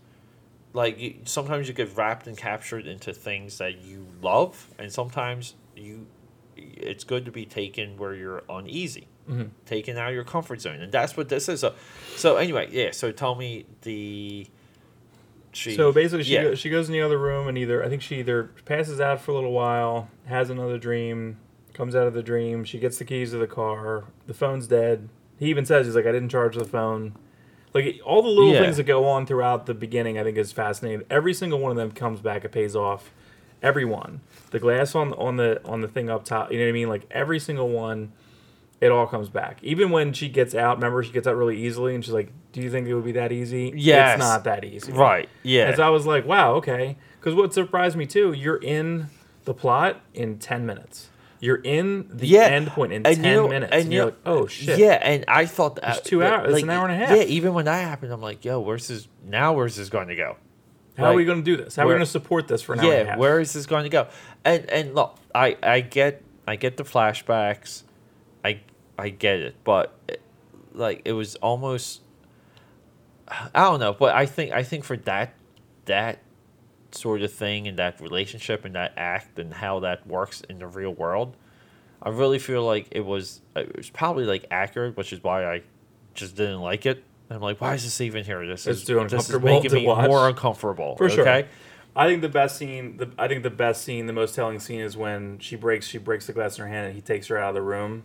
[0.72, 5.54] Like you, sometimes you get wrapped and captured into things that you love, and sometimes
[5.76, 6.06] you,
[6.56, 9.48] it's good to be taken where you're uneasy, Mm-hmm.
[9.64, 11.60] taken out of your comfort zone, and that's what this is.
[11.60, 11.74] So,
[12.16, 12.90] so anyway, yeah.
[12.92, 14.46] So tell me the.
[15.52, 16.42] She, So basically, she yeah.
[16.44, 19.20] goes, she goes in the other room and either I think she either passes out
[19.20, 21.38] for a little while, has another dream,
[21.74, 22.62] comes out of the dream.
[22.64, 24.04] She gets the keys to the car.
[24.28, 25.08] The phone's dead.
[25.40, 27.16] He even says he's like, I didn't charge the phone.
[27.72, 28.60] Like all the little Yeah.
[28.60, 31.04] things that go on throughout the beginning, I think is fascinating.
[31.10, 32.44] Every single one of them comes back.
[32.44, 33.12] It pays off.
[33.62, 34.20] Everyone.
[34.50, 36.50] The glass on on the on the thing up top.
[36.50, 36.88] You know what I mean?
[36.88, 38.12] Like every single one,
[38.80, 39.58] it all comes back.
[39.62, 42.62] Even when she gets out, remember she gets out really easily, and she's like, "Do
[42.62, 44.92] you think it would be that easy?" Yeah, it's not that easy.
[44.92, 45.28] Right.
[45.42, 45.66] Yeah.
[45.68, 46.96] And so I was like, wow, okay.
[47.20, 49.08] Because what surprised me too, you're in
[49.44, 51.10] the plot in 10 minutes.
[51.40, 52.42] You're in the yeah.
[52.42, 53.72] end point in And 10 you know- minutes.
[53.72, 54.78] and And, you you're like, oh shit.
[54.78, 57.16] Yeah, and I thought that It's two hours- it's an hour and a half.
[57.16, 59.08] Yeah, even when that happened, I'm like, yo, where's this?
[59.24, 60.36] Now, where's this going to go?
[60.98, 61.76] How are we going to do this?
[61.76, 63.18] How are we going to support this for an hour and a yeah, half?
[63.18, 64.08] where is this going to go?
[64.44, 67.84] And and look, I I get I get the flashbacks,
[68.44, 68.60] I
[68.98, 70.20] I get it, but it,
[70.74, 72.02] like it was almost
[73.28, 75.32] I don't know, but I think I think for that
[75.86, 76.18] that
[76.94, 80.66] sort of thing and that relationship and that act and how that works in the
[80.66, 81.36] real world,
[82.02, 85.62] I really feel like it was it was probably like accurate, which is why I
[86.14, 87.04] just didn't like it.
[87.30, 88.44] I'm like, why is this even here?
[88.46, 90.08] This It's is too this is making me watch.
[90.08, 90.96] more uncomfortable.
[90.96, 91.20] For sure.
[91.20, 91.48] Okay.
[91.94, 94.80] I think the best scene, the, I think the best scene, the most telling scene
[94.80, 97.38] is when she breaks, she breaks the glass in her hand and he takes her
[97.38, 98.04] out of the room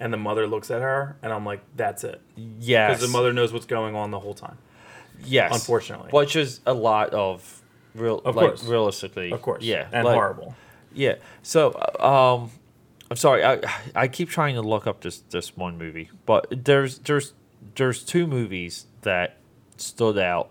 [0.00, 2.20] and the mother looks at her and I'm like, that's it.
[2.36, 2.90] Yes.
[2.90, 4.58] Because the mother knows what's going on the whole time.
[5.24, 5.52] Yes.
[5.54, 6.10] Unfortunately.
[6.10, 7.59] Which is a lot of
[7.94, 8.64] real Of like course.
[8.64, 9.30] realistically.
[9.32, 9.62] Of course.
[9.64, 9.88] Yeah.
[9.92, 10.54] And like- horrible.
[10.92, 11.16] Yeah.
[11.42, 12.50] So um
[13.10, 13.60] I'm sorry, I
[13.94, 16.10] I keep trying to look up this this one movie.
[16.26, 17.32] But there's there's
[17.76, 19.36] there's two movies that
[19.76, 20.50] stood out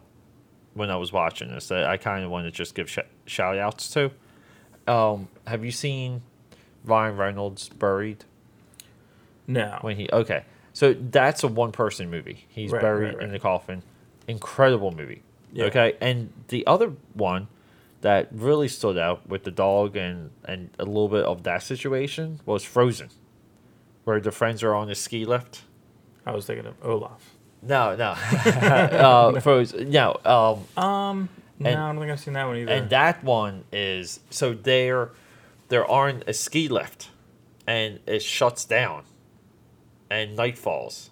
[0.74, 3.58] when I was watching this that I kind of want to just give sh- shout
[3.58, 4.12] outs to.
[4.88, 6.22] Um, have you seen
[6.84, 8.26] Ryan Reynolds Buried?
[9.48, 9.78] No.
[9.82, 13.24] when he okay so that's a one person movie he's Right, buried right, right.
[13.26, 13.82] in the coffin
[14.28, 15.66] incredible movie Yeah.
[15.66, 17.48] okay and the other one
[18.02, 22.40] that really stood out with the dog and and a little bit of that situation
[22.46, 23.10] was frozen
[24.04, 25.64] where the friends are on the ski lift
[26.26, 27.36] I was thinking of Olaf.
[27.62, 28.10] no no
[28.46, 32.72] uh, frozen no um Um, no, And- I don't think I've seen that one either.
[32.72, 35.10] and that one is so they're
[35.70, 37.10] they're on a ski lift
[37.68, 39.04] and it shuts down
[40.10, 41.10] and night falls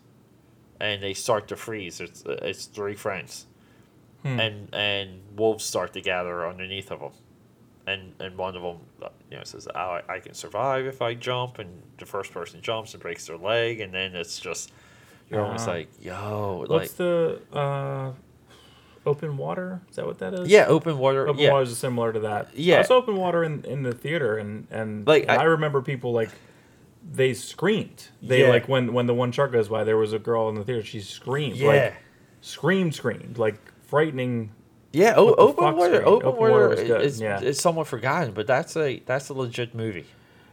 [0.80, 3.46] and they start to freeze it's it's three friends
[4.24, 4.40] Hmm.
[4.40, 7.12] and and wolves start to gather underneath of them
[7.86, 8.78] and and one of them
[9.30, 12.60] you know says oh, I, I can survive if i jump and the first person
[12.62, 14.72] jumps and breaks their leg and then it's just
[15.30, 18.12] you're almost Uh, like yo like What's the uh,
[19.06, 19.82] open water?
[19.90, 20.50] Is that what that is?
[20.50, 22.50] yeah open water Open yeah water is similar to that.
[22.58, 22.80] Yeah.
[22.80, 26.12] it's open water in, in the theater, and and, Like, and I- I, remember people
[26.12, 26.30] like
[27.10, 28.08] they screamed.
[28.22, 28.50] They Yeah.
[28.50, 30.84] like when when the one shark goes by, there was a girl in the theater.
[30.84, 31.56] She screamed.
[31.56, 31.94] yeah Like,
[32.42, 34.52] screamed, screamed, like frightening.
[34.94, 36.06] Yeah, o- open water.
[36.06, 36.80] Open, Open water, Water was
[37.16, 37.42] is, yeah.
[37.42, 40.06] is somewhat forgotten, but that's a that's a legit movie.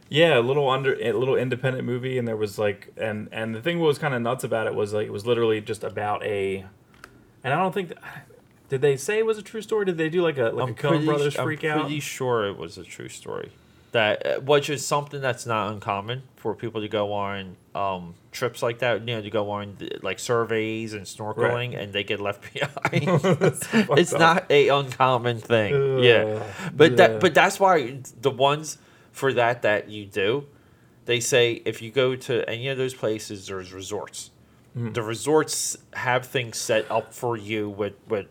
[0.09, 3.61] Yeah, a little under a little independent movie, and there was like and and the
[3.61, 6.23] thing what was kind of nuts about it was like it was literally just about
[6.23, 6.65] a,
[7.43, 7.89] and I don't think.
[7.89, 7.97] That,
[8.67, 9.85] did they say it was a true story?
[9.85, 11.81] Did they do like a like a Coen Brothers freak I'm out?
[11.81, 13.51] pretty sure it was a true story.
[13.95, 18.61] That uh, which is something that's not uncommon for people to go on um, trips
[18.61, 18.99] like that.
[18.99, 23.21] You know, to go on like surveys and snorkeling, and they get left behind.
[23.97, 24.19] It's up.
[24.19, 26.03] not a uncommon thing.
[26.03, 26.43] yeah,
[26.75, 26.97] but yeah.
[26.97, 28.79] that but that's why the ones
[29.13, 30.45] for that that you do,
[31.05, 34.29] they say if you go to any of those places, there's resorts.
[34.77, 34.91] Mm-hmm.
[34.91, 38.27] The resorts have things set up for you with with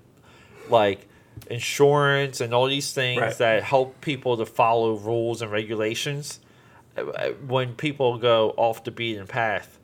[0.68, 1.08] like
[1.50, 3.38] insurance and all these things Right.
[3.38, 6.40] that help people to follow rules and regulations.
[7.46, 9.78] When people go off the beaten path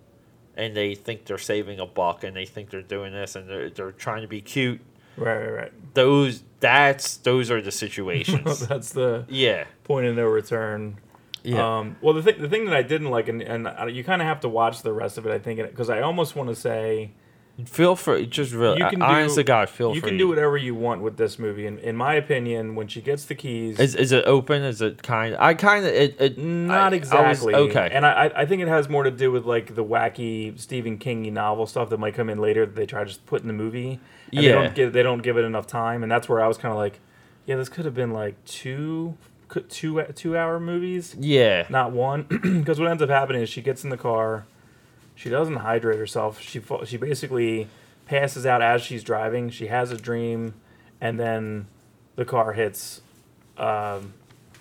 [0.57, 3.69] and they think they're saving a buck and they think they're doing this and they're,
[3.71, 4.81] they're trying to be cute,
[5.17, 5.95] right, right, right.
[5.95, 8.67] those that's those are the situations.
[8.67, 9.65] That's the yeah.
[9.85, 10.99] point of no return.
[11.43, 11.79] Yeah.
[11.79, 14.29] Um, well, the thing the thing that I didn't like, and, and you kind of
[14.29, 17.11] have to watch the rest of it, I think, because I almost want to say
[17.67, 20.11] Feel free, just really, you can honest do, to God, feel you free.
[20.11, 21.67] can do whatever you want with this movie.
[21.67, 24.63] And in my opinion, when she gets the keys, Is, is it open?
[24.63, 25.37] Is it kind?
[25.39, 26.39] I kind of it, it.
[26.39, 27.55] Not I- I was- exactly.
[27.55, 27.89] okay.
[27.93, 31.33] And I, I think it has more to do with like the wacky Stephen Kingy
[31.33, 33.53] novel stuff that might come in later that they try to just put in the
[33.55, 34.01] movie.
[34.31, 34.41] Yeah.
[34.43, 36.73] They don't give they don't give it enough time, and that's where I was kind
[36.73, 37.01] of like,
[37.47, 39.17] yeah, this could have been like two
[39.69, 41.67] two two hour movies, yeah.
[41.69, 42.23] not one.
[42.61, 44.45] Because what ends up happening is she gets in the car,
[45.21, 46.41] she doesn't hydrate herself.
[46.41, 47.69] She she basically
[48.07, 49.51] passes out as she's driving.
[49.51, 50.55] She has a dream,
[50.99, 51.67] and then
[52.17, 53.03] the car hits
[53.59, 54.15] um,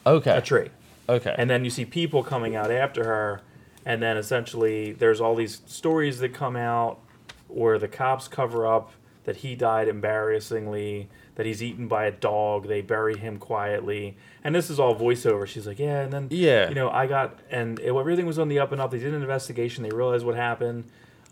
[0.06, 0.38] Okay.
[0.38, 0.70] a tree
[1.08, 1.34] Okay.
[1.38, 3.42] and then you see people coming out after her
[3.86, 7.00] and then essentially there's all these stories that come out
[7.48, 8.92] where the cops cover up
[9.24, 11.10] that he died embarrassingly
[11.40, 12.68] that he's eaten by a dog.
[12.68, 15.48] They bury him quietly, and this is all voiceover.
[15.48, 16.68] She's like, yeah, and then Yeah.
[16.68, 18.92] you know, I got and it, everything was on the up and up.
[18.92, 19.84] They did an investigation.
[19.86, 20.84] They realized what happened.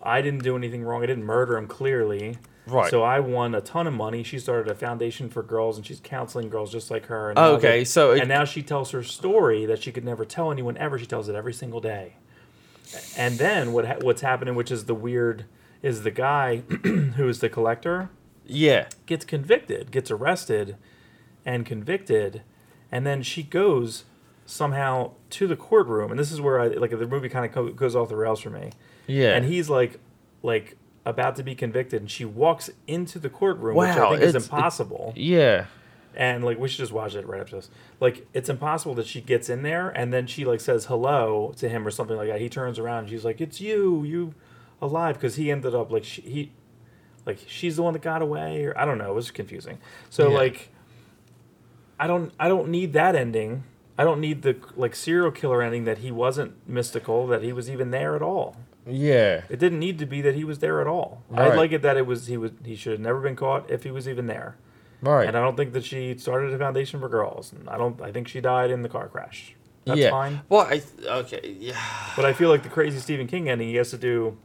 [0.01, 1.03] I didn't do anything wrong.
[1.03, 2.37] I didn't murder him clearly.
[2.67, 2.89] Right.
[2.89, 4.23] So I won a ton of money.
[4.23, 7.31] She started a foundation for girls, and she's counseling girls just like her.
[7.31, 10.05] And now okay, they- so it- and now she tells her story that she could
[10.05, 10.97] never tell anyone ever.
[10.97, 12.13] She tells it every single day.
[13.17, 15.43] And then what ha- what's happening, which is the weird,
[15.81, 16.57] is the guy
[17.17, 18.09] who is the collector
[18.47, 18.87] Yeah.
[19.05, 20.77] gets convicted, gets arrested,
[21.45, 22.41] and convicted,
[22.91, 24.05] and then she goes
[24.45, 27.71] somehow to the courtroom, and this is where I like the movie kind of co-
[27.71, 28.71] goes off the rails for me.
[29.05, 29.35] Yeah.
[29.35, 29.99] And he's like,
[30.43, 34.35] like about to be convicted, and she walks into the courtroom, which I think is
[34.35, 35.13] impossible.
[35.15, 35.65] Yeah.
[36.15, 37.69] And like we should just watch it right after this.
[37.99, 41.69] Like it's impossible that she gets in there and then she like says hello to
[41.69, 42.41] him or something like that.
[42.41, 44.33] He turns around and she's like, "It's you, you
[44.81, 46.51] alive?" Because he ended up like she, he,
[47.27, 49.11] like she's the one that got away, or I don't know.
[49.11, 49.77] It was confusing.
[50.09, 50.37] So Yeah.
[50.37, 50.69] like,
[51.99, 53.63] I don't I don't need that ending.
[53.97, 57.69] I don't need the like serial killer ending that he wasn't mystical, that he was
[57.69, 58.55] even there at all.
[58.87, 59.41] Yeah.
[59.49, 61.23] It didn't need to be that he was there at all.
[61.29, 61.51] Right.
[61.51, 63.83] I like it that it was he was he should have never been caught if
[63.83, 64.55] he was even there.
[65.01, 65.27] Right.
[65.27, 67.53] And I don't think that she started a foundation for girls.
[67.53, 68.01] And I don't.
[68.01, 69.53] I think she died in the car crash.
[69.85, 70.09] That's yeah.
[70.09, 70.41] fine.
[70.49, 71.55] Well, I okay.
[71.59, 71.79] Yeah.
[72.15, 74.37] But I feel like the crazy Stephen King ending, he has to do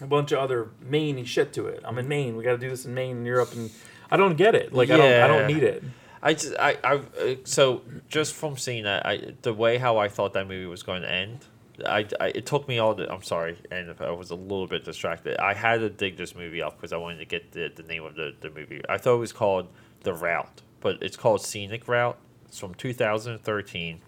[0.00, 1.82] a bunch of other Maine shit to it.
[1.84, 2.36] I'm in Maine.
[2.36, 3.18] We got to do this in Maine.
[3.18, 3.70] And Europe, and.
[4.10, 4.72] I don't get it.
[4.72, 5.22] Like I don't.
[5.22, 5.54] I don't Yeah.
[5.56, 5.82] need it.
[6.22, 10.08] I just I I uh, so just from seeing that I the way how I
[10.08, 11.44] thought that movie was going to end,
[11.84, 14.66] I, I it took me all the I'm sorry and if I was a little
[14.66, 15.38] bit distracted.
[15.38, 18.04] I had to dig this movie up because I wanted to get the, the name
[18.04, 18.80] of the, the movie.
[18.88, 19.68] I thought it was called
[20.04, 22.16] The Route, but it's called Scenic Route.
[22.46, 24.00] It's from 2013.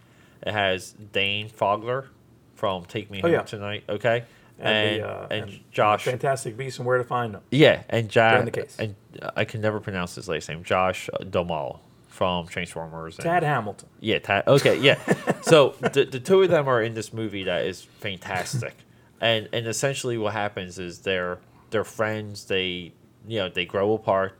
[0.43, 2.07] It has Dan Fogler
[2.55, 3.43] from Take Me Oh, Home yeah.
[3.43, 3.85] Tonight.
[3.89, 4.25] Okay.
[4.59, 7.43] And, And, the, uh, and, Josh Fantastic Beasts and Where to Find Them.
[7.51, 10.65] yeah, and Josh, and uh, I can never pronounce his last name.
[10.65, 13.17] Josh Duhamel from Transformers.
[13.17, 13.89] and- Tad Hamilton.
[14.01, 14.49] Yeah, Tad.
[14.49, 14.99] Okay, yeah.
[15.43, 18.75] so the the two of them are in this movie that is fantastic,
[19.21, 21.39] and and essentially what happens is they're
[21.71, 22.47] they're friends.
[22.47, 22.93] They
[23.29, 24.37] you know they grow apart.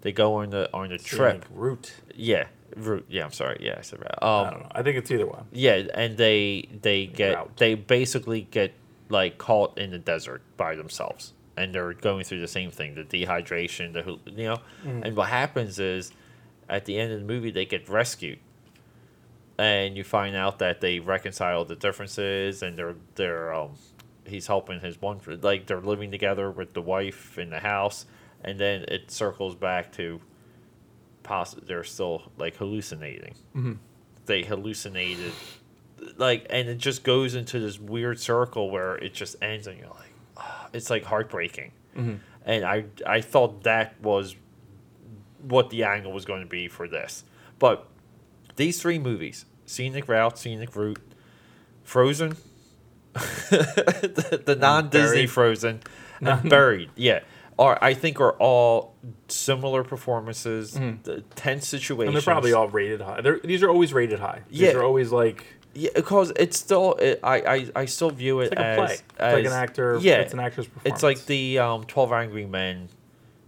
[0.00, 1.44] They go on the on the trip.
[1.52, 1.92] Route.
[2.14, 3.04] Yeah, route.
[3.10, 3.58] Yeah, I'm sorry.
[3.60, 4.14] Yeah, I said right.
[4.22, 4.68] I Um, don't know.
[4.74, 5.44] I think it's either one.
[5.52, 7.56] yeah, and they they get Route.
[7.58, 8.72] they basically get
[9.08, 13.04] like caught in the desert by themselves, and they're going through the same thing: the
[13.04, 14.58] dehydration, the you know.
[15.04, 16.12] And what happens is,
[16.68, 18.38] at the end of the movie, they get rescued,
[19.58, 23.70] and you find out that they reconcile the differences, and they're they're um,
[24.26, 28.06] he's helping his one like they're living together with the wife in the house,
[28.44, 30.20] and then it circles back to.
[31.24, 33.34] Poss- they're still like hallucinating
[34.24, 35.32] they hallucinated
[36.16, 39.88] like and it just goes into this weird circle where it just ends and you're
[39.88, 41.72] like ah, it's like heartbreaking
[42.46, 44.36] and i i thought that was
[45.42, 47.24] what the angle was going to be for this
[47.58, 47.86] but
[48.56, 51.00] these three movies scenic route scenic route
[51.82, 52.36] frozen
[53.14, 55.30] the, the non-disney Buried.
[55.30, 55.80] frozen
[56.20, 57.20] and buried yeah
[57.58, 58.94] are i think are all
[59.28, 63.20] similar performances the tense situations And they're probably all rated high.
[63.20, 64.42] They're, these are always rated high.
[64.48, 64.72] These Yeah.
[64.74, 65.44] are always like
[65.78, 68.80] Yeah, because it's still it, I, I I still view it it's like as a
[68.80, 68.94] play.
[68.94, 69.98] It's as like an actor.
[70.00, 70.94] Yeah, It's an actor's performance.
[70.96, 72.88] it's like the um, Twelve Angry Men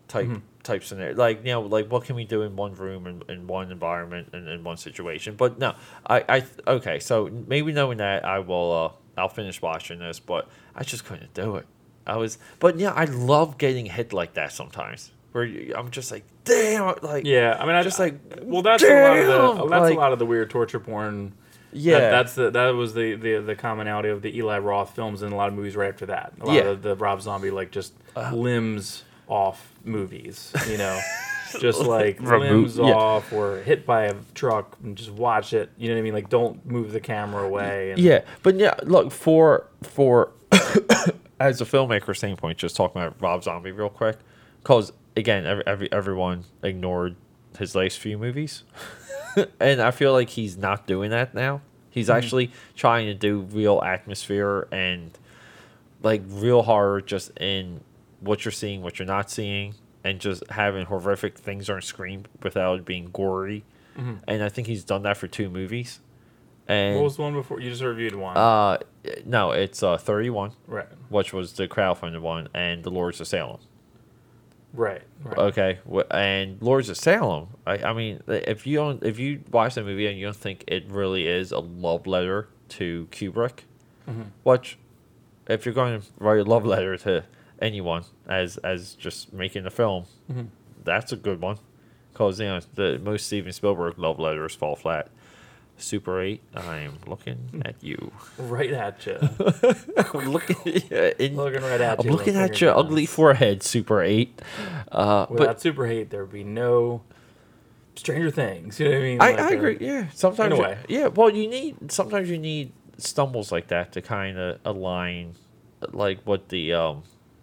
[0.08, 0.38] type Mm-hmm.
[0.62, 1.16] type scenario.
[1.16, 4.28] Like you know, like what can we do in one room and in, one environment
[4.32, 5.34] and in one situation?
[5.36, 5.74] But no,
[6.06, 7.00] I I okay.
[7.00, 11.34] So maybe knowing that, I will uh, I'll finish watching this, but I just couldn't
[11.34, 11.66] do it.
[12.06, 15.10] I was, but yeah, I love getting hit like that sometimes.
[15.32, 18.14] Where you, I'm just like, damn, like Yeah, I mean, I Just like.
[18.42, 19.66] Well, that's a lot of the.
[19.68, 21.34] That's like- a lot of the weird torture porn.
[21.72, 25.22] Yeah, that, that's the that was the, the the commonality of the Eli Roth films
[25.22, 26.32] and a lot of movies right after that.
[26.40, 26.60] A lot Yeah.
[26.62, 28.34] of the, the Rob Zombie like just uh-huh.
[28.34, 30.98] limbs off movies, you know,
[31.60, 32.84] just like limbs yeah.
[32.84, 35.70] off or hit by a truck and just watch it.
[35.78, 36.14] You know what I mean?
[36.14, 37.92] Like don't move the camera away.
[37.92, 40.32] And, Yeah, but yeah, look for for
[41.40, 44.16] as a filmmaker standpoint, just talking about Rob Zombie real quick,
[44.62, 47.16] because again, every, every everyone ignored
[47.58, 48.64] his last few movies,
[49.60, 51.60] and I feel like he's not doing that now.
[51.90, 55.10] He's actually trying to do real atmosphere and
[56.02, 57.80] like real horror, just in
[58.20, 62.84] what you're seeing, what you're not seeing, and just having horrific things on screen without
[62.84, 63.64] being gory.
[64.26, 66.00] And I think he's done that for two movies.
[66.66, 67.60] And What was the one before?
[67.60, 68.78] You just reviewed one, uh,
[69.26, 70.86] no, it's uh 31, right?
[71.10, 73.60] which was the crowdfunded one, and the Lords of Salem.
[74.72, 75.02] Right.
[75.24, 75.38] right.
[75.38, 75.78] Okay,
[76.10, 77.48] and Lords of Salem.
[77.66, 80.64] I, I mean, if you don't, if you watch the movie and you don't think
[80.68, 83.60] it really is a love letter to Kubrick,
[84.08, 84.22] mm-hmm.
[84.44, 84.78] which,
[85.48, 87.24] if you're going to write a love letter to
[87.60, 90.44] anyone as as just making a film, mm-hmm.
[90.84, 91.58] that's a good one.
[92.12, 95.08] because you know the most Steven Spielberg love letters fall flat.
[95.80, 98.12] Super Eight, I'm looking at you.
[98.38, 99.18] Right at you.
[99.96, 100.56] I'm looking,
[100.90, 102.10] yeah, in- Looking right at you.
[102.10, 104.40] I'm looking at your ugly forehead, Super Eight.
[104.92, 107.02] Uh, Without but super 8, there would be no
[107.96, 108.78] Stranger Things.
[108.80, 109.20] You know what I mean?
[109.20, 109.78] I, Like, I uh, agree.
[109.80, 110.58] Yeah, sometimes.
[110.58, 115.34] you- Yeah, well, you need sometimes you need stumbles like that to kind of align,
[115.92, 117.02] like what the um.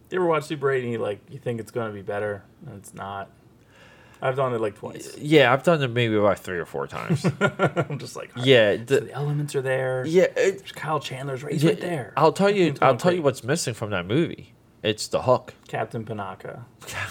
[0.10, 2.44] You ever watch Super 8 and you like you think it's going to be better
[2.66, 3.30] and it's not?
[4.22, 5.18] I've done it like twice.
[5.18, 7.26] Yeah, I've done it maybe about three or four times.
[7.40, 10.04] I'm just like, yeah, so the, the elements are there.
[10.08, 10.28] yeah.
[10.36, 12.14] It, Kyle Chandler's right, yeah, right there.
[12.18, 12.76] I'll tell you.
[12.82, 14.54] I'll tell you what's missing from that movie.
[14.84, 15.54] It's the hook.
[15.68, 16.62] Captain Panaka.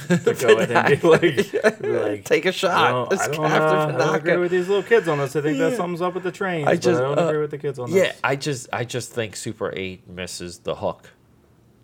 [0.08, 2.92] to go in and be like, be like Take a shot.
[2.92, 5.34] "Well, It's I don't, Captain I don't agree with these little kids on this.
[5.36, 6.68] I think that sums up with the trains.
[6.68, 8.20] I just, I don't uh, agree with the kids on Yeah, this.
[8.24, 11.10] I just I just think Super Eight misses the hook.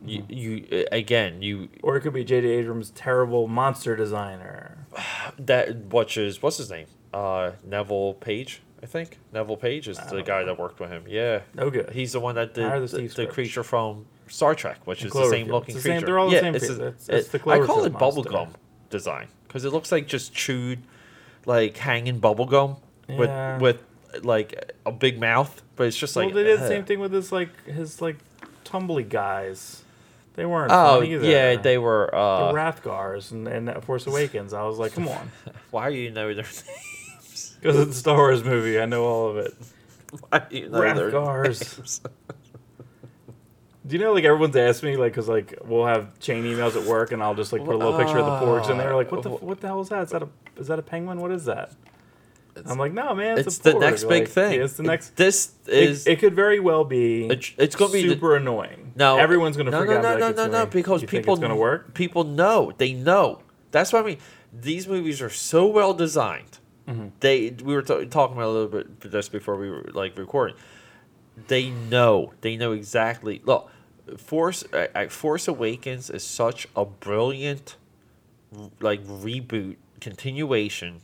[0.05, 2.47] You, you uh, again you Or it could be J.J.
[2.49, 4.87] Abrams' terrible monster designer.
[5.39, 10.23] that which is what's his name uh Neville Page I think Neville Page is the
[10.23, 10.47] guy know.
[10.47, 11.91] that worked with him yeah No good.
[11.91, 15.13] he's the one that did the the, the creature from Star Trek which And is
[15.13, 17.09] the same looking It's the same- creature they're all the yeah, same it's, a- It's-
[17.09, 18.49] it's it- the I call it bubblegum
[18.91, 20.81] design because it looks like just chewed
[21.47, 22.79] like hanging bubblegum
[23.09, 23.59] Yeah.
[23.59, 26.69] with with like a big mouth but it's just well, like they did the uh,
[26.69, 28.17] same thing with his like his like
[28.65, 29.83] tumbly guys.
[30.35, 30.73] They weren't.
[30.73, 34.53] oh yeah they were the uh Rathtars and, and Force Awakens.
[34.53, 35.31] I was like, come on,
[35.71, 38.81] why do you know their names because it's a Star Wars movie.
[38.81, 39.55] I know all of it.
[40.31, 42.01] why do you know their Rathtars.
[43.85, 46.87] Do you know like everyone's asked me like because like we'll have chain emails at
[46.87, 49.11] work and I'll just like put a little picture of the porgs and they're like,
[49.11, 50.05] what the what the hell is that?
[50.05, 51.21] Is that a is that a penguin?
[51.21, 51.73] What is that?
[52.67, 54.59] I'm like, no man, it's, it's the porg." next big Like, thing.
[54.59, 55.17] yeah, it's the next.
[55.17, 57.27] This It, is it could very well be.
[57.27, 58.93] It- it's gonna be the- super annoying.
[58.95, 59.17] no.
[59.19, 60.03] everyone's gonna no, freak no, out.
[60.03, 61.95] no, no, like, no, "It's no, because You people gonna work.
[61.95, 62.73] People know.
[62.77, 63.41] They know.
[63.71, 64.19] That's what I mean.
[64.53, 66.59] These movies are so well designed.
[66.87, 67.07] Mm-hmm.
[67.21, 70.57] They we were t- talking about a little bit just before we were like recording.
[71.49, 72.35] They know.
[72.43, 73.41] They know exactly.
[73.47, 73.71] Look,
[74.19, 77.77] Force uh, Force Awakens is such a brilliant
[78.81, 81.01] like reboot continuation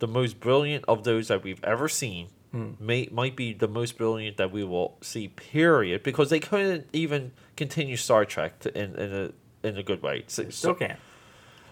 [0.00, 2.70] the most brilliant of those that we've ever seen Hmm.
[2.80, 7.30] may might be the most brilliant that we will see period because they couldn't even
[7.56, 10.98] continue Star Trek to, in in a in a good way so, Still can't.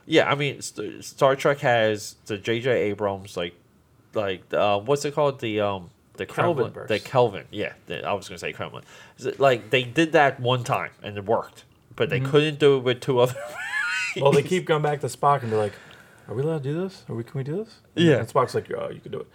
[0.07, 2.71] yeah I mean St- Star Trek has the J.J.
[2.91, 3.55] Abrams like
[4.15, 8.13] like uh, what's it called the um the Kelvin Kremlin the Kelvin yeah the, I
[8.13, 8.85] was gonna say Kremlin
[9.39, 11.65] like they did that one time and it worked
[11.97, 12.25] but Mm-hmm.
[12.25, 13.35] they couldn't do it with two other
[14.21, 15.73] Well, they keep going back to Spock and be like,
[16.29, 17.05] "Are we allowed to do this?
[17.09, 17.25] Are we?
[17.25, 18.17] Can we do this?" Yeah.
[18.17, 19.27] And Spock's like, "Oh, you can do it."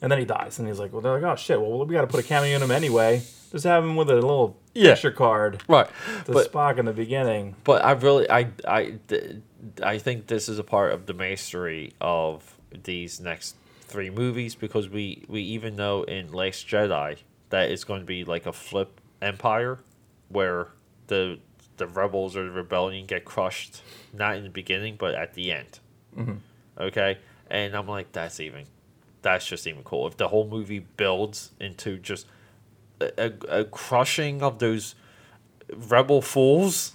[0.00, 1.60] And then he dies, and he's like, "Well, they're like, oh shit.
[1.60, 3.22] Well, we got to put a cameo in him anyway.
[3.50, 4.94] Just have him with a little Yeah.
[4.94, 5.86] picture card right
[6.24, 8.98] to but Spock in the beginning." But I really, I, I,
[9.82, 14.88] I think this is a part of the mastery of these next three movies because
[14.88, 17.18] we, we even know in Last Jedi
[17.50, 19.78] that it's going to be like a flip empire
[20.28, 20.68] where
[21.08, 21.38] the
[21.76, 23.82] the rebels or the rebellion get crushed
[24.12, 25.78] not in the beginning but at the end.
[26.78, 27.18] Okay,
[27.50, 28.64] and I'm like, that's even,
[29.22, 30.06] that's just even cool.
[30.06, 32.26] If the whole movie builds into just
[33.00, 34.94] a, a, a crushing of those
[35.88, 36.92] rebel fools,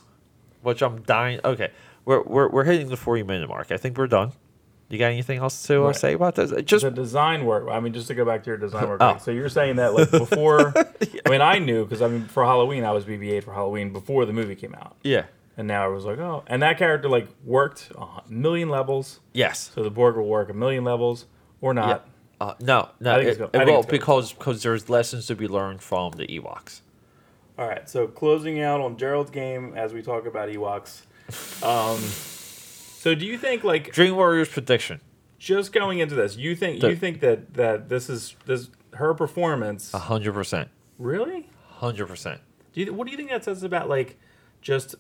[0.61, 1.39] which I'm dying.
[1.45, 1.72] Okay,
[2.05, 3.72] we're we're we're hitting the 40 minute mark.
[3.72, 4.32] I think we're done.
[4.89, 5.95] You got anything else to uh, Right.
[5.97, 6.49] say about this?
[6.63, 7.68] Just the design work.
[7.70, 8.99] I mean, just to go back to your design work.
[9.03, 9.18] Oh.
[9.22, 10.74] so you're saying that like before?
[11.26, 14.26] I mean, I knew because I mean, for Halloween, I was BB-8 for Halloween before
[14.26, 15.26] the movie came out, yeah,
[15.58, 19.20] and now I was like, oh, and that character like worked a million levels.
[19.34, 21.26] yes, So the porg will work a million levels
[21.62, 21.82] or yeah.
[21.82, 22.08] not.
[22.39, 23.91] Uh, no, no, I think it, it's go- it I think will it's good.
[23.99, 26.82] because because there's lessons to be learned from the Ewoks.
[27.58, 31.01] All right, so closing out on Gerald's game as we talk about Ewoks.
[31.64, 35.01] Um, so do you think like Dream Warriors prediction:
[35.39, 39.14] just going into this, you think The- you think that that this is this her
[39.14, 41.49] performance hundred percent, really?
[41.80, 42.41] hundred percent.
[42.74, 44.18] Do you, what do you think that says about like
[44.62, 44.95] just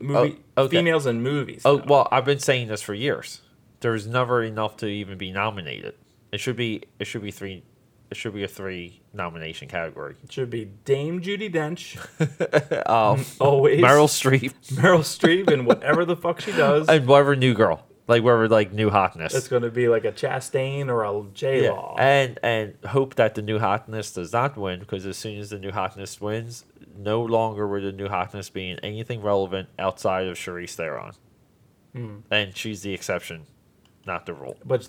[0.00, 0.76] movie Oh, okay.
[0.78, 1.62] females in movies?
[1.64, 3.42] Oh well, I've been saying this for years.
[3.80, 5.94] There's never enough to even be nominated.
[6.32, 7.62] It should be it should be three.
[8.10, 10.14] It should be a three nomination category.
[10.22, 11.96] it should be Dame Judi Dench,
[12.88, 17.52] Um, always Meryl Streep Meryl Streep, and whatever the fuck she does, and whatever new
[17.52, 19.34] girl, like whatever like new hotness.
[19.34, 21.96] it's going to be like a Chastain or a J Yeah, Law.
[21.98, 25.58] and and hope that the new hotness does not win because as soon as the
[25.58, 26.64] new hotness wins,
[26.98, 31.12] no longer will the new hotness being anything relevant outside of Charlize Theron,
[31.94, 32.16] Hmm.
[32.30, 33.42] and she's the exception,
[34.06, 34.56] not the rule.
[34.64, 34.88] But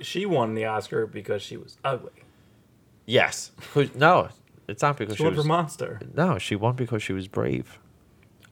[0.00, 2.12] she won the Oscar because she was ugly.
[3.06, 3.50] Yes,
[3.94, 4.28] no,
[4.68, 5.44] it's not because She she won was.
[5.44, 6.00] for Monster.
[6.14, 7.78] no, she won because she was brave.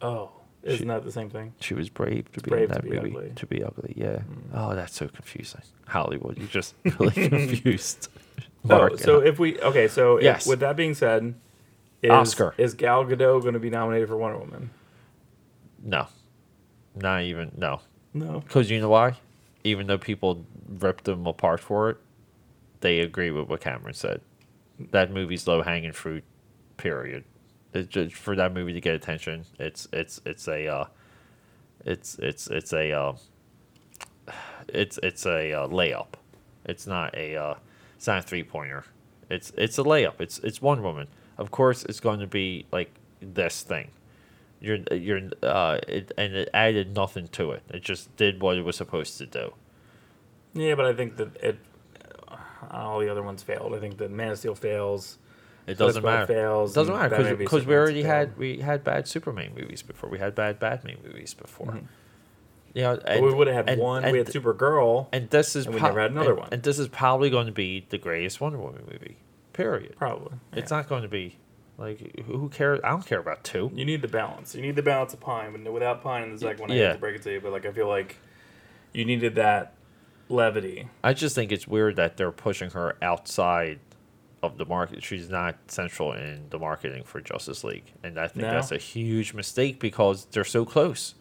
[0.00, 0.30] Oh,
[0.62, 1.55] Isn't that the same thing?
[1.61, 3.11] She was brave to be brave in to be movie.
[3.16, 3.24] ugly.
[3.30, 3.34] Mm.
[3.36, 4.18] To be ugly, yeah.
[4.55, 5.62] Oh, that's so confusing.
[5.88, 8.09] Hollywood, you're just really confused.
[8.38, 10.46] So, Mark, Oh, so if we okay, so if- Yes.
[10.46, 11.34] with that being said,
[12.03, 12.55] is, Oscar.
[12.59, 14.70] is Gal Gadot going to be nominated for Wonder Woman?
[15.84, 16.07] no,
[16.94, 17.80] not even no.
[18.14, 18.40] No.
[18.40, 19.14] Because you know why?
[19.64, 21.96] Even though people ripped them apart for it,
[22.80, 24.20] they agree with what Cameron said.
[24.90, 26.24] That movie's low hanging fruit.
[26.76, 27.24] Period.
[27.72, 29.44] It's just for that movie to get attention.
[29.59, 30.84] It's it's it's a uh,
[31.84, 33.12] it's it's it's a uh,
[34.68, 36.09] it's it's a uh, layup.
[36.64, 37.55] It's not a uh,
[37.96, 38.84] it's not a three pointer.
[39.30, 40.20] It's it's a layup.
[40.20, 41.07] It's it's Wonder Woman.
[41.43, 42.90] Of course, it's going to be like
[43.20, 43.90] this thing.
[44.61, 47.64] You're you're uh, it, and it added nothing to it.
[47.68, 49.53] It just did what it was supposed to do.
[50.55, 51.59] Yeah, but I think that it
[52.28, 52.36] uh,
[52.70, 53.74] all the other ones failed.
[53.74, 55.18] I think that Man of Steel fails.
[55.66, 56.26] It doesn't matter.
[56.26, 56.70] Fails.
[56.70, 60.09] It doesn't matter because we already had we had bad Superman movies before.
[60.09, 61.72] We had bad Batman movies before.
[61.72, 61.84] Mhm.
[62.74, 64.05] You know, and, we would have had and- one.
[64.05, 65.09] And, we had Supergirl.
[65.12, 66.49] and this is and we never had another one.
[66.53, 69.16] And this is probably going to be the greatest Wonder Woman movie.
[69.53, 69.96] Period.
[69.96, 70.38] Probably.
[70.53, 70.78] It's yeah.
[70.78, 71.36] not going to be
[71.78, 72.80] like who cares?
[72.84, 73.70] I don't care about two.
[73.74, 74.55] You need the balance.
[74.55, 75.62] You need the balance of Pine.
[75.64, 76.86] But without Pine in the second one, I Yeah.
[76.88, 78.16] hate to break it to you, but like I feel like
[78.92, 79.74] you needed that
[80.28, 80.88] levity.
[81.03, 83.80] I just think it's weird that they're pushing her outside
[84.42, 85.03] of the market.
[85.03, 88.53] She's not central in the marketing for Justice League, and I think No?
[88.53, 91.14] that's a huge mistake because they're so close,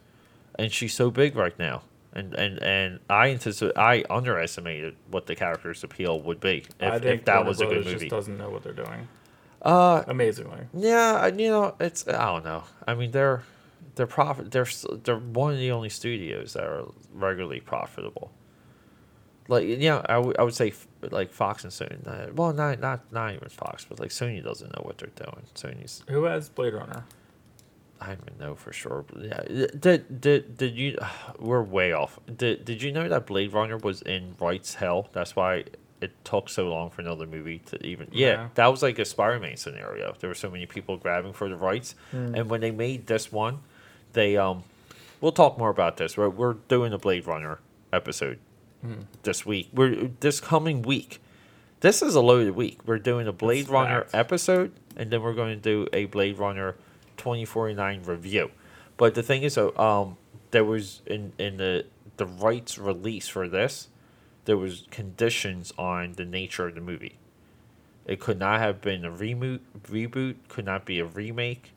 [0.57, 1.83] and she's so big right now.
[2.13, 7.25] And and and I anticipate I underestimated what the character's appeal would be if, if
[7.25, 7.99] that Warner was a good Brothers movie.
[8.05, 9.07] Just doesn't know what they're doing.
[9.61, 10.61] Uh, Amazingly.
[10.73, 12.63] yeah, I- you know, it's I don't know.
[12.87, 13.43] I mean, they're
[13.95, 14.51] they're profit.
[14.51, 16.83] They're s- they're one of the only studios that are
[17.13, 18.31] regularly profitable.
[19.47, 22.05] Like yeah, I would I would say f- like Fox and Sony.
[22.07, 25.43] uh, Well, not not not even Fox, but like Sony doesn't know what they're doing.
[25.55, 27.05] Sony's Who has Blade Runner?
[28.01, 29.05] I don't even know for sure.
[29.17, 29.43] Yeah,
[29.79, 30.97] did did did you?
[31.39, 32.19] We're way off.
[32.35, 35.09] Did did you know that Blade Runner was in rights hell?
[35.13, 35.65] That's why
[36.01, 38.07] it took so long for another movie to even.
[38.11, 38.47] Yeah, Yeah.
[38.55, 40.15] that was like a Spider-Man scenario.
[40.19, 43.59] There were so many people grabbing for the rights, and when they made this one,
[44.13, 44.63] they um,
[45.21, 46.17] we'll talk more about this.
[46.17, 47.59] We're we're doing a Blade Runner
[47.93, 48.39] episode
[49.21, 49.69] this week.
[49.73, 51.19] We're this coming week.
[51.81, 52.79] This is a loaded week.
[52.85, 54.15] We're doing a Blade That's Runner fact.
[54.15, 56.75] episode, and then we're going to do a Blade Runner
[57.21, 58.51] 2049 review.
[58.97, 60.17] But the thing is, though, um,
[60.49, 61.85] there was in in the
[62.17, 63.89] the rights release for this,
[64.45, 67.17] there was conditions on the nature of the movie.
[68.05, 69.59] It could not have been a reboot.
[69.83, 71.73] Reboot could not be a remake.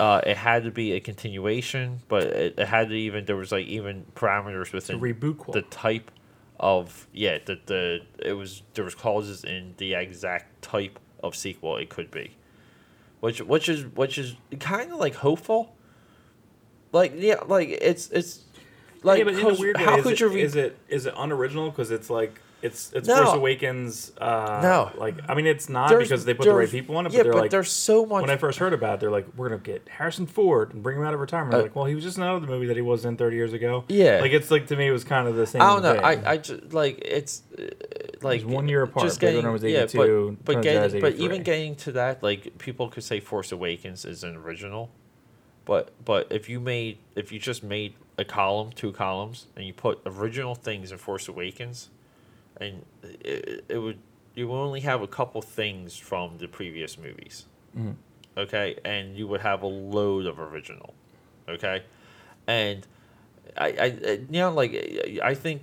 [0.00, 3.52] Uh, it had to be a continuation, but it, it had to even there was
[3.52, 5.52] like even parameters within reboot.
[5.52, 6.10] the type
[6.58, 11.76] of yeah the the it was there was clauses in the exact type of sequel
[11.76, 12.36] it could be
[13.22, 15.74] which which is which is kind of like hopeful.
[16.90, 18.40] Like yeah like it's it's
[19.04, 20.76] like yeah, but in a 'cause weird way, how could it, you re- is it
[20.88, 21.70] is it unoriginal?
[21.70, 23.24] Because it's like it's it's No.
[23.24, 24.12] Force Awakens?
[24.18, 24.90] Uh, No.
[24.96, 27.08] like I mean, it's not There's- because they put the right people on it.
[27.10, 29.10] But yeah they're but like, there's so much when I first heard about it, they're
[29.10, 31.54] like, we're gonna get Harrison Ford and bring him out of retirement.
[31.54, 33.52] Uh, like, well, he was just in another movie that he was in 30 years
[33.52, 33.84] ago.
[33.88, 34.20] Yeah.
[34.20, 35.60] like it's like to me, it was kind of the same.
[35.60, 35.94] I don't know.
[35.94, 36.04] thing.
[36.04, 37.64] I, I just like it's uh,
[38.22, 39.06] like one year apart.
[39.06, 41.74] Just getting, was yeah, but, but Return of the Jedi is getting, but even getting
[41.76, 44.90] to that, like people could say Force Awakens is an original,
[45.64, 49.72] but but if you made if you just made a column, two columns, and you
[49.72, 51.88] put original things in Force Awakens,
[52.60, 53.98] and it, it would
[54.34, 57.46] you would only have a couple things from the previous movies,
[57.76, 57.94] Mhm.
[58.36, 60.94] okay, and you would have a load of original,
[61.48, 61.82] okay,
[62.46, 62.86] and
[63.56, 64.72] I I I- you know like
[65.22, 65.62] I think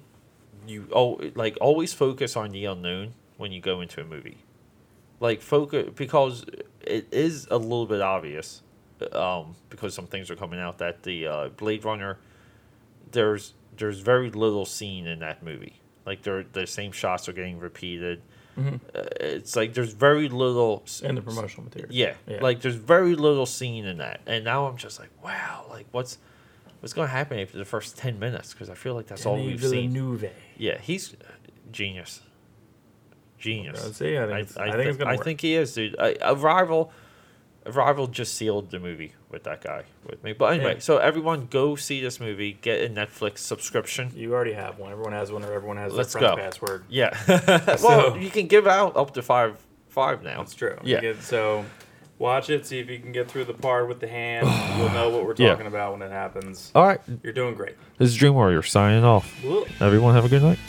[0.67, 4.37] you oh like always focus on the unknown when you go into a movie.
[5.19, 6.45] Like focus because
[6.81, 8.61] it is a little bit obvious
[9.13, 12.17] um because some things are coming out that the uh, blade runner
[13.11, 15.79] there's there's very little seen in that movie
[16.09, 18.21] like there the same shots are getting repeated
[18.57, 18.79] Mhm.
[18.93, 21.93] uh, it's like there's very little in the promotional material.
[21.93, 22.39] yeah, Yeah.
[22.41, 26.17] like there's very little scene in that, and now I'm just like, wow, like what's
[26.81, 28.51] what's going to happen after the first ten minutes?
[28.53, 29.91] Because I feel like that's all we've seen.
[29.93, 30.31] Villeneuve.
[30.57, 31.15] Yeah, he's
[31.71, 32.21] genius,
[33.37, 33.81] genius.
[33.83, 34.17] Let's see.
[34.17, 35.95] I think it's, I, think thi- it's I think he is, dude.
[35.99, 36.91] I, Arrival,
[37.65, 40.33] Arrival just sealed the movie with that guy with me.
[40.33, 40.79] But anyway, Yeah.
[40.79, 44.11] so everyone go see this movie, get a Netflix subscription.
[44.15, 44.91] you already have one.
[44.91, 46.35] Everyone has one, or everyone has Let's their go.
[46.35, 46.83] password.
[46.89, 49.57] Yeah, well, So- you can give out up to five
[49.89, 50.37] five now.
[50.39, 50.77] That's true.
[50.83, 51.01] Yeah.
[51.01, 51.65] Get- so
[52.17, 52.65] watch it.
[52.65, 54.47] See if you can get through the part with the hand.
[54.79, 55.49] You'll know what we're Yeah.
[55.51, 56.71] talking about when it happens.
[56.75, 57.75] All right, You're doing great.
[57.97, 59.29] this is Dream Warrior signing off.
[59.43, 59.65] Whoa.
[59.79, 60.59] Everyone have a good night.